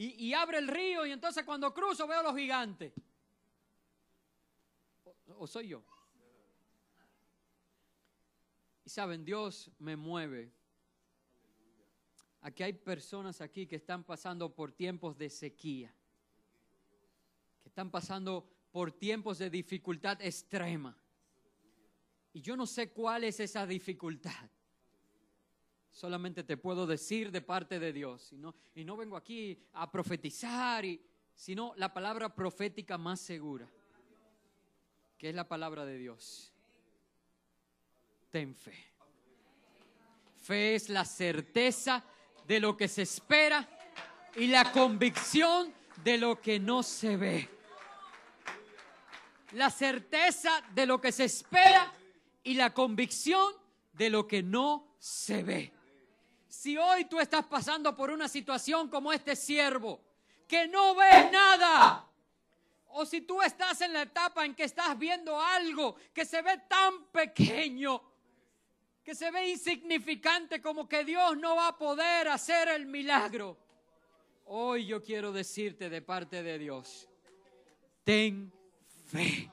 [0.00, 2.92] y, abre el río y entonces cuando cruzo veo los gigantes.
[5.36, 5.82] ¿O, soy yo?
[8.84, 10.52] Y saben, Dios me mueve.
[12.42, 15.92] Aquí hay personas aquí que están pasando por tiempos de sequía,
[17.68, 20.96] están pasando por tiempos de dificultad extrema.
[22.32, 24.50] Y yo no sé cuál es esa dificultad.
[25.90, 28.32] Solamente te puedo decir de parte de Dios.
[28.32, 31.00] Y no, y no vengo aquí a profetizar, y,
[31.34, 33.68] sino la palabra profética más segura,
[35.16, 36.52] que es la palabra de Dios.
[38.30, 38.74] Ten fe.
[40.36, 42.04] Fe es la certeza
[42.46, 43.68] de lo que se espera
[44.36, 47.57] y la convicción de lo que no se ve.
[49.52, 51.92] La certeza de lo que se espera
[52.42, 53.52] y la convicción
[53.92, 55.72] de lo que no se ve.
[56.48, 60.00] Si hoy tú estás pasando por una situación como este siervo,
[60.46, 62.08] que no ves nada,
[62.88, 66.58] o si tú estás en la etapa en que estás viendo algo que se ve
[66.68, 68.02] tan pequeño,
[69.04, 73.56] que se ve insignificante como que Dios no va a poder hacer el milagro.
[74.46, 77.08] Hoy yo quiero decirte de parte de Dios,
[78.04, 78.52] ten
[79.08, 79.50] fe,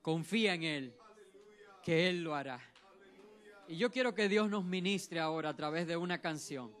[0.00, 0.94] confía en Él,
[1.82, 2.60] que Él lo hará.
[3.68, 6.72] Y yo quiero que Dios nos ministre ahora a través de una canción.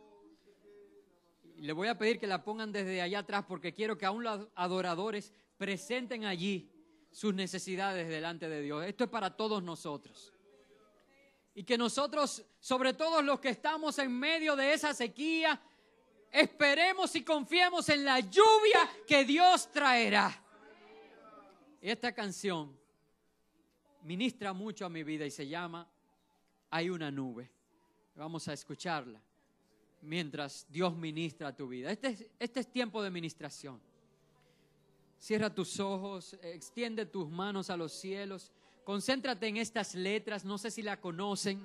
[1.56, 4.46] le voy a pedir que la pongan desde allá atrás porque quiero que aún los
[4.54, 6.70] adoradores presenten allí
[7.10, 8.84] sus necesidades delante de Dios.
[8.84, 10.32] Esto es para todos nosotros.
[11.54, 15.60] Y que nosotros, sobre todo los que estamos en medio de esa sequía,
[16.30, 20.45] esperemos y confiemos en la lluvia que Dios traerá.
[21.86, 22.76] Esta canción
[24.02, 25.88] ministra mucho a mi vida y se llama
[26.68, 27.48] Hay una nube.
[28.16, 29.22] Vamos a escucharla
[30.02, 31.92] mientras Dios ministra tu vida.
[31.92, 33.80] Este es, este es tiempo de ministración.
[35.16, 38.50] Cierra tus ojos, extiende tus manos a los cielos,
[38.82, 41.64] concéntrate en estas letras, no sé si la conocen,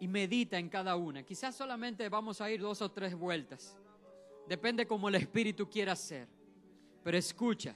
[0.00, 1.22] y medita en cada una.
[1.22, 3.74] Quizás solamente vamos a ir dos o tres vueltas,
[4.46, 6.28] depende como el Espíritu quiera hacer,
[7.08, 7.74] pero escucha.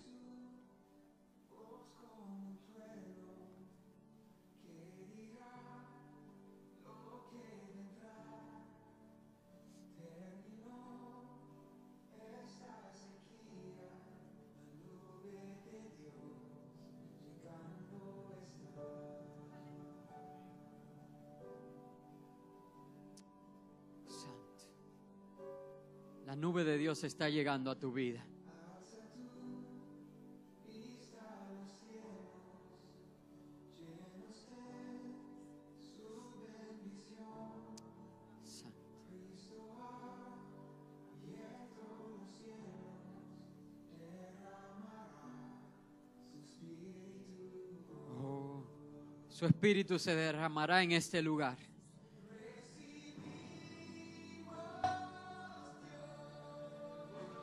[26.26, 28.26] La nube de Dios está llegando a tu vida.
[49.63, 51.57] Espíritu se derramará en este lugar.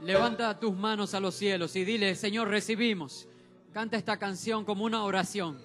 [0.02, 3.26] Levanta tus manos a los cielos y dile, Señor, recibimos.
[3.72, 5.62] Canta esta canción como una oración.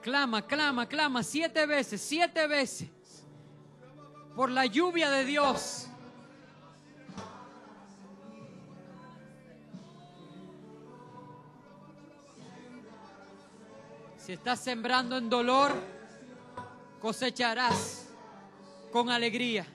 [0.00, 2.88] Clama, clama, clama siete veces, siete veces.
[4.34, 5.86] Por la lluvia de Dios.
[14.24, 15.70] Si estás sembrando en dolor,
[16.98, 18.08] cosecharás
[18.90, 19.66] con alegría.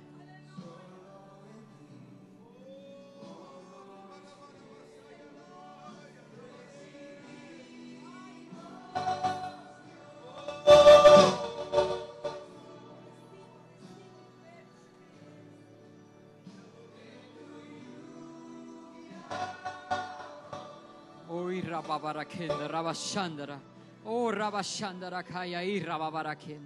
[21.30, 23.79] Oi rababarakenda rabashandara.
[24.06, 26.62] Oh, Rabashandarakaya, Irrababarakin.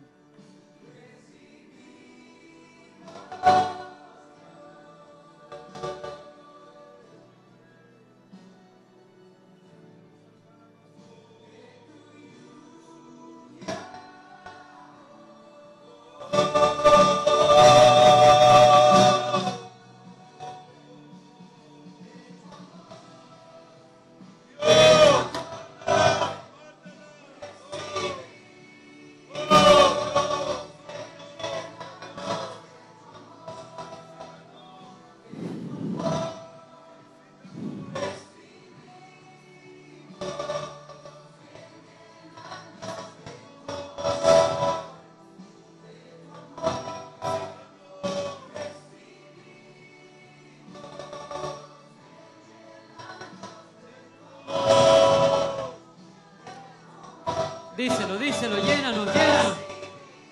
[57.84, 59.57] Díselo, díselo, llénanos, llénanos.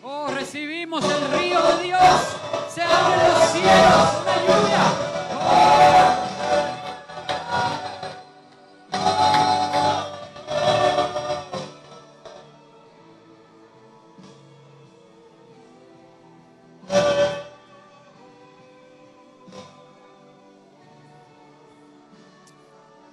[0.04, 2.00] Oh, recibimos el río de Dios.
[2.74, 4.84] Se abren los cielos, una lluvia.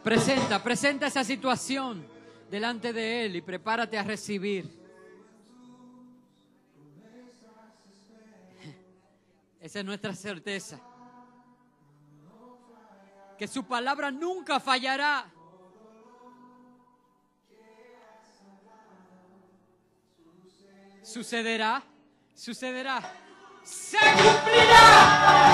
[0.04, 2.17] Presenta, presenta esa situación
[2.50, 4.64] delante de Él y prepárate a recibir.
[9.60, 10.80] Esa es nuestra certeza.
[13.36, 15.30] Que su palabra nunca fallará.
[21.02, 21.82] Sucederá,
[22.34, 23.12] sucederá.
[23.64, 25.47] Se cumplirá.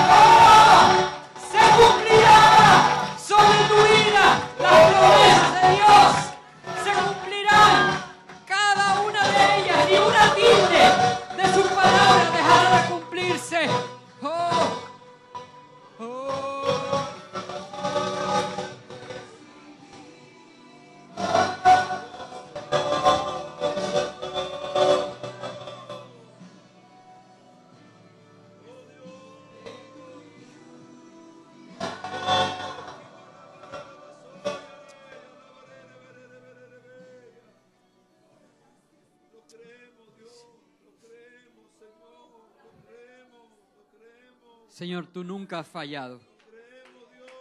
[44.75, 46.19] Señor, tú nunca has fallado.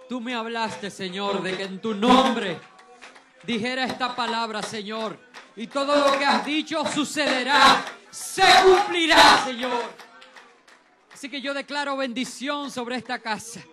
[0.08, 2.60] Tú me hablaste, Señor, de que en tu nombre
[3.42, 5.18] dijera esta palabra, Señor.
[5.56, 9.82] Y todo lo que has dicho sucederá, se cumplirá, Señor.
[11.12, 13.64] Así que yo declaro bendición sobre esta casa,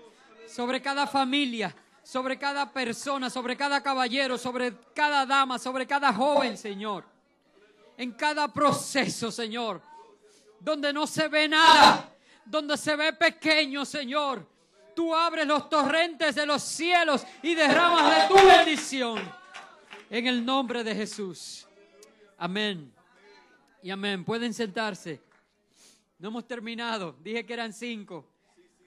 [0.48, 6.58] sobre cada familia, sobre cada persona, sobre cada caballero, sobre cada dama, sobre cada joven,
[6.58, 7.06] Señor.
[7.96, 9.84] En cada proceso, Señor,
[10.60, 12.11] donde no se ve nada,
[12.46, 14.48] donde se ve pequeño, Señor.
[14.96, 19.20] Tú abres los torrentes de los cielos y derramas de tu bendición.
[20.10, 21.66] En el nombre de Jesús.
[22.38, 22.94] Amén.
[23.82, 24.26] Y amén.
[24.26, 25.22] Pueden sentarse.
[26.20, 27.16] No hemos terminado.
[27.22, 28.28] Dije que eran cinco.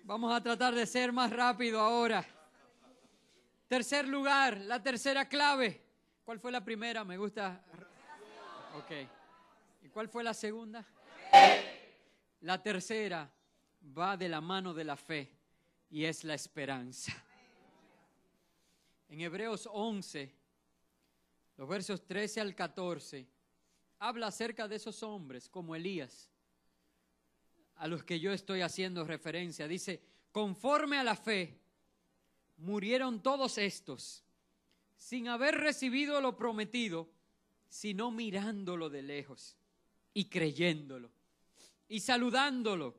[0.04, 2.24] Vamos a tratar de ser más rápido ahora.
[3.66, 5.80] Tercer lugar, la tercera clave.
[6.24, 7.04] ¿Cuál fue la primera?
[7.04, 7.60] Me gusta.
[8.76, 8.90] Ok.
[9.82, 10.84] ¿Y cuál fue la segunda?
[12.42, 13.30] La tercera
[13.96, 15.30] va de la mano de la fe
[15.90, 17.12] y es la esperanza.
[19.08, 20.34] En Hebreos 11,
[21.56, 23.28] los versos 13 al 14,
[23.98, 26.30] habla acerca de esos hombres como Elías,
[27.76, 29.68] a los que yo estoy haciendo referencia.
[29.68, 31.60] Dice, conforme a la fe,
[32.56, 34.24] murieron todos estos,
[34.96, 37.10] sin haber recibido lo prometido,
[37.68, 39.56] sino mirándolo de lejos
[40.12, 41.10] y creyéndolo
[41.88, 42.94] y saludándolo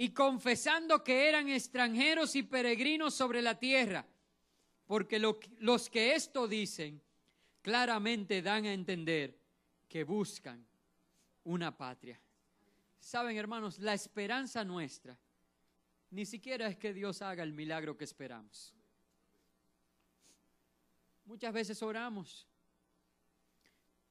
[0.00, 4.06] y confesando que eran extranjeros y peregrinos sobre la tierra,
[4.86, 7.02] porque los que esto dicen
[7.62, 9.36] claramente dan a entender
[9.88, 10.64] que buscan
[11.42, 12.20] una patria.
[13.00, 15.18] Saben, hermanos, la esperanza nuestra
[16.10, 18.72] ni siquiera es que Dios haga el milagro que esperamos.
[21.24, 22.46] Muchas veces oramos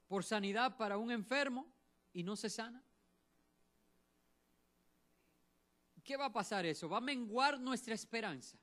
[0.06, 1.66] por sanidad para un enfermo
[2.12, 2.82] y no se sana.
[6.08, 6.88] ¿Qué va a pasar eso?
[6.88, 8.56] ¿Va a menguar nuestra esperanza?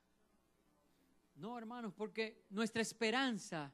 [1.35, 3.71] No, hermanos, porque nuestra esperanza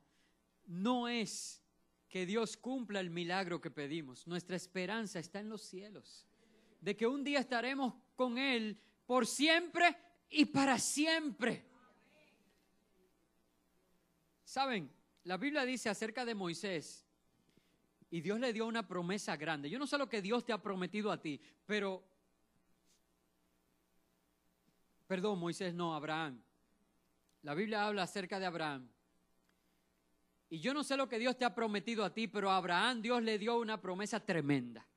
[0.66, 1.64] no es
[2.10, 4.28] que Dios cumpla el milagro que pedimos.
[4.28, 6.28] Nuestra esperanza está en los cielos,
[6.82, 9.96] de que un día estaremos con Él por siempre
[10.30, 11.64] y para siempre.
[14.44, 14.92] Saben,
[15.24, 17.08] la Biblia dice acerca de Moisés,
[18.10, 19.70] y Dios le dio una promesa grande.
[19.70, 22.11] Yo no sé lo que Dios te ha prometido a ti, pero
[25.12, 26.42] Perdón, Moisés no, Abraham.
[27.42, 28.90] La Biblia habla acerca de Abraham.
[30.50, 33.02] Y yo no sé lo que Dios te ha prometido a ti, pero a Abraham
[33.02, 34.88] Dios le dio una promesa tremenda.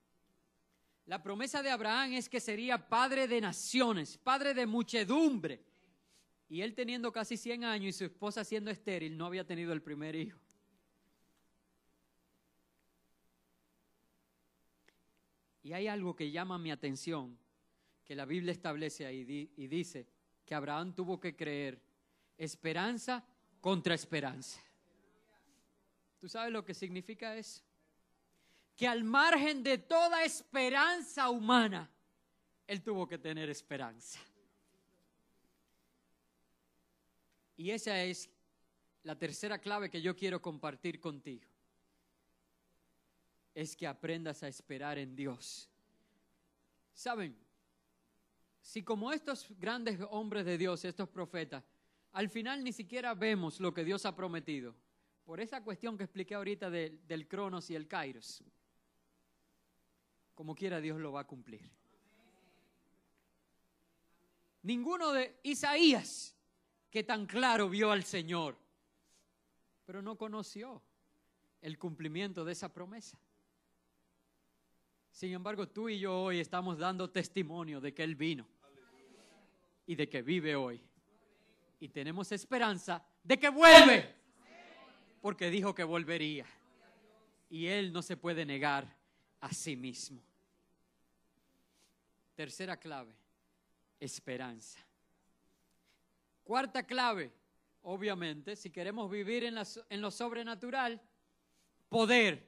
[1.07, 5.65] La promesa de Abraham es que sería padre de naciones, padre de muchedumbre.
[6.49, 9.83] Y él teniendo casi 100 años y su esposa siendo estéril, no había tenido el
[9.83, 10.39] primer hijo.
[15.65, 17.37] Y hay algo que llama mi atención
[18.05, 20.07] que la Biblia establece ahí y dice
[20.45, 21.81] que Abraham tuvo que creer
[22.37, 23.25] esperanza
[23.61, 24.61] contra esperanza.
[26.21, 27.63] ¿Tú sabes lo que significa eso?
[28.77, 31.91] Que al margen de toda esperanza humana,
[32.67, 34.21] él tuvo que tener esperanza.
[37.57, 38.29] Y esa es
[39.03, 41.47] la tercera clave que yo quiero compartir contigo.
[43.55, 45.71] Es que aprendas a esperar en Dios.
[46.93, 47.44] ¿Saben?
[48.65, 51.63] Si como estos grandes hombres de Dios, estos profetas,
[52.13, 54.75] al final ni siquiera vemos lo que Dios ha prometido,
[55.27, 58.43] por esa cuestión que expliqué ahorita del Cronos y el Kairos,
[60.35, 61.71] como quiera Dios lo va a cumplir.
[64.63, 66.35] Ninguno de Isaías,
[66.91, 68.57] que tan claro vio al Señor,
[69.85, 70.83] pero no conoció
[71.61, 73.21] el cumplimiento de esa promesa.
[75.11, 78.54] Sin embargo, tú y yo hoy estamos dando testimonio de que Él vino
[79.87, 80.83] y de que vive hoy.
[81.81, 84.15] Y tenemos esperanza de que vuelve,
[85.21, 86.47] porque dijo que volvería.
[87.51, 88.97] Y Él no se puede negar
[89.41, 90.23] a sí mismo.
[92.35, 93.15] Tercera clave,
[94.01, 94.81] esperanza.
[96.43, 97.33] Cuarta clave,
[97.83, 99.57] obviamente, si queremos vivir en,
[99.89, 101.01] en lo sobrenatural,
[101.89, 102.47] poder.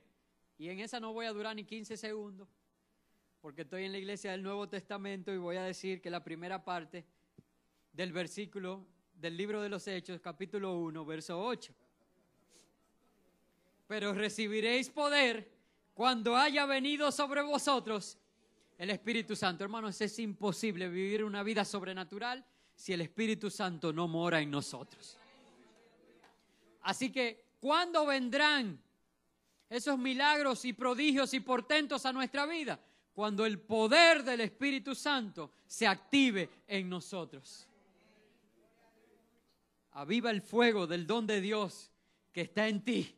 [0.58, 2.48] Y en esa no voy a durar ni 15 segundos,
[3.40, 6.64] porque estoy en la iglesia del Nuevo Testamento y voy a decir que la primera
[6.64, 7.04] parte
[7.96, 11.74] del versículo del libro de los Hechos, capítulo 1, verso 8.
[13.88, 15.50] Pero recibiréis poder
[15.94, 18.18] cuando haya venido sobre vosotros
[18.76, 19.64] el Espíritu Santo.
[19.64, 22.44] Hermanos, es imposible vivir una vida sobrenatural
[22.74, 25.16] si el Espíritu Santo no mora en nosotros.
[26.82, 28.78] Así que, ¿cuándo vendrán
[29.70, 32.78] esos milagros y prodigios y portentos a nuestra vida?
[33.16, 37.66] cuando el poder del Espíritu Santo se active en nosotros.
[39.96, 41.90] Aviva el fuego del don de Dios
[42.30, 43.16] que está en ti.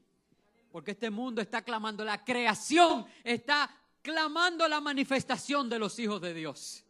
[0.71, 3.69] Porque este mundo está clamando, la creación está
[4.01, 6.85] clamando la manifestación de los hijos de Dios.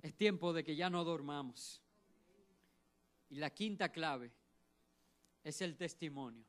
[0.00, 1.82] Es tiempo de que ya no dormamos.
[3.28, 4.32] Y la quinta clave
[5.44, 6.46] es el testimonio.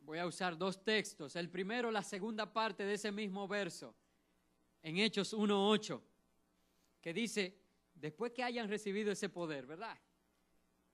[0.00, 1.36] Voy a usar dos textos.
[1.36, 3.94] El primero, la segunda parte de ese mismo verso,
[4.82, 6.00] en Hechos 1.8,
[7.02, 7.63] que dice,
[7.94, 9.96] después que hayan recibido ese poder, ¿verdad?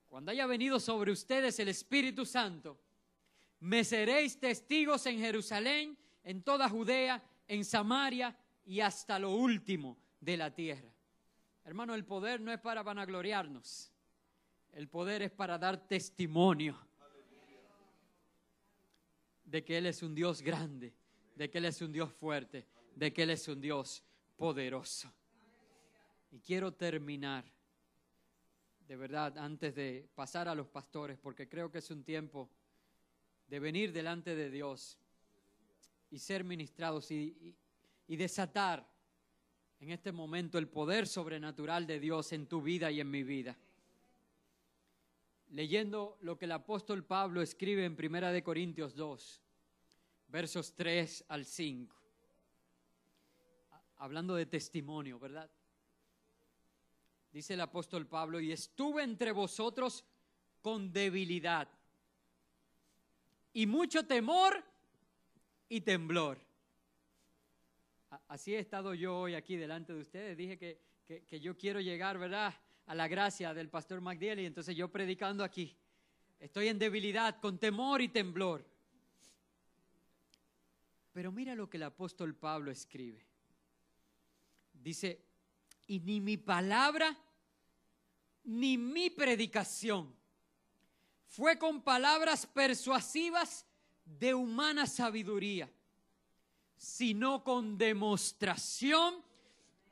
[0.07, 2.79] Cuando haya venido sobre ustedes el Espíritu Santo,
[3.61, 8.35] me seréis testigos en Jerusalén, en toda Judea, en Samaria
[8.65, 10.91] y hasta lo último de la tierra.
[11.63, 13.91] Hermano, el poder no es para vanagloriarnos,
[14.73, 16.77] el poder es para dar testimonio
[19.45, 20.93] de que Él es un Dios grande,
[21.35, 24.03] de que Él es un Dios fuerte, de que Él es un Dios
[24.37, 25.13] poderoso.
[26.31, 27.43] Y quiero terminar,
[28.87, 32.49] de verdad, antes de pasar a los pastores, porque creo que es un tiempo
[33.47, 34.97] de venir delante de Dios
[36.09, 37.55] y ser ministrados y,
[38.07, 38.89] y desatar
[39.81, 43.57] en este momento el poder sobrenatural de Dios en tu vida y en mi vida.
[45.49, 49.41] Leyendo lo que el apóstol Pablo escribe en Primera de Corintios 2,
[50.29, 51.97] versos 3 al 5.
[53.97, 55.49] Hablando de testimonio, ¿verdad?
[57.31, 60.03] Dice el apóstol Pablo, y estuve entre vosotros
[60.61, 61.69] con debilidad
[63.53, 64.63] y mucho temor
[65.69, 66.37] y temblor
[68.27, 70.37] Así he estado yo hoy aquí delante de ustedes.
[70.37, 72.53] Dije que, yo quiero llegar, ¿verdad?,
[72.87, 75.77] a la gracia del pastor McDill y entonces yo predicando aquí.
[76.39, 78.65] Estoy en debilidad, con temor y temblor.
[81.13, 83.23] Pero mira lo que el apóstol Pablo escribe.
[84.73, 85.21] Dice,
[85.91, 87.17] y ni mi palabra,
[88.45, 90.15] ni mi predicación
[91.27, 93.65] fue con palabras persuasivas
[94.05, 95.69] de humana sabiduría
[96.77, 99.21] sino con demostración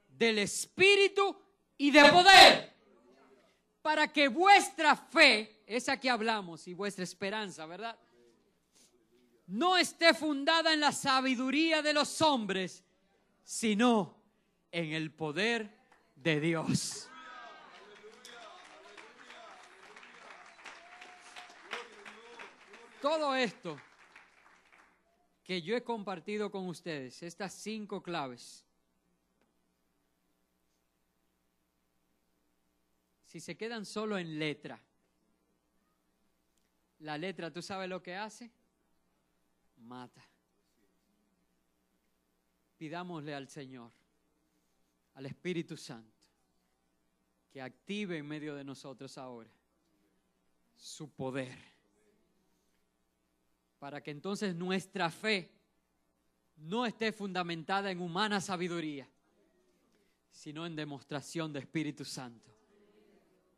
[0.08, 1.38] del Espíritu
[1.78, 2.74] y de poder,
[3.82, 8.00] para que vuestra fe, esa que hablamos, y vuestra esperanza, ¿verdad?
[9.48, 12.84] No esté fundada en la sabiduría de los hombres,
[13.44, 14.16] sino
[14.72, 15.79] en el poder
[16.24, 17.10] de Dios.
[23.02, 23.80] Todo esto
[25.44, 28.66] que yo he compartido con ustedes, estas cinco claves,
[33.26, 34.80] si se quedan solo en letra,
[37.00, 38.52] la letra, ¿tú sabes lo que hace?
[39.78, 40.24] Mata.
[42.78, 43.92] Pidámosle al Señor,
[45.20, 46.18] al Espíritu Santo,
[47.52, 49.52] que active en medio de nosotros ahora
[50.78, 51.58] su poder
[53.80, 55.52] para que entonces nuestra fe
[56.56, 59.10] no esté fundamentada en humana sabiduría,
[60.32, 62.50] sino en demostración de Espíritu Santo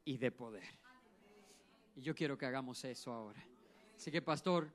[0.04, 0.68] y de poder.
[1.96, 3.46] Y yo quiero que hagamos eso ahora.
[3.96, 4.68] Así que, pastor,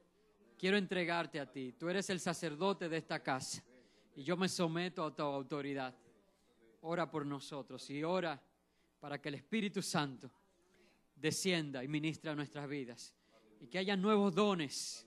[0.57, 1.72] quiero entregarte a ti.
[1.72, 3.64] Tú eres el sacerdote de esta casa
[4.14, 5.93] y yo me someto a tu autoridad.
[6.89, 8.41] Ora por nosotros y ora
[9.01, 10.30] para que el Espíritu Santo
[11.14, 13.12] descienda y ministre a nuestras vidas
[13.61, 15.07] y que haya nuevos dones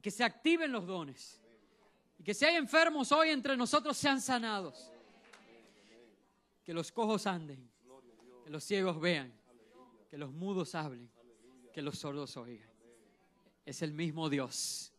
[0.00, 1.40] que se activen los dones.
[2.18, 4.90] Y que si hay enfermos hoy entre nosotros sean sanados.
[6.64, 7.70] Que los cojos anden,
[8.44, 9.32] que los ciegos vean,
[10.10, 11.10] que los mudos hablen,
[11.72, 12.68] que los sordos oigan.
[13.64, 14.92] Es el mismo Dios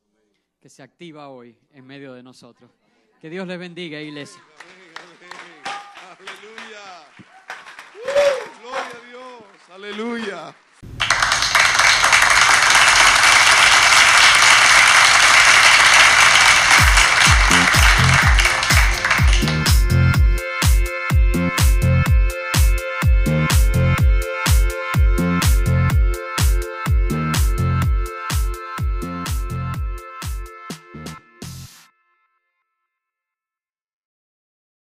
[0.60, 2.72] que se activa hoy en medio de nosotros.
[3.20, 4.42] Que Dios les bendiga, iglesia.
[9.70, 10.56] Aleluya.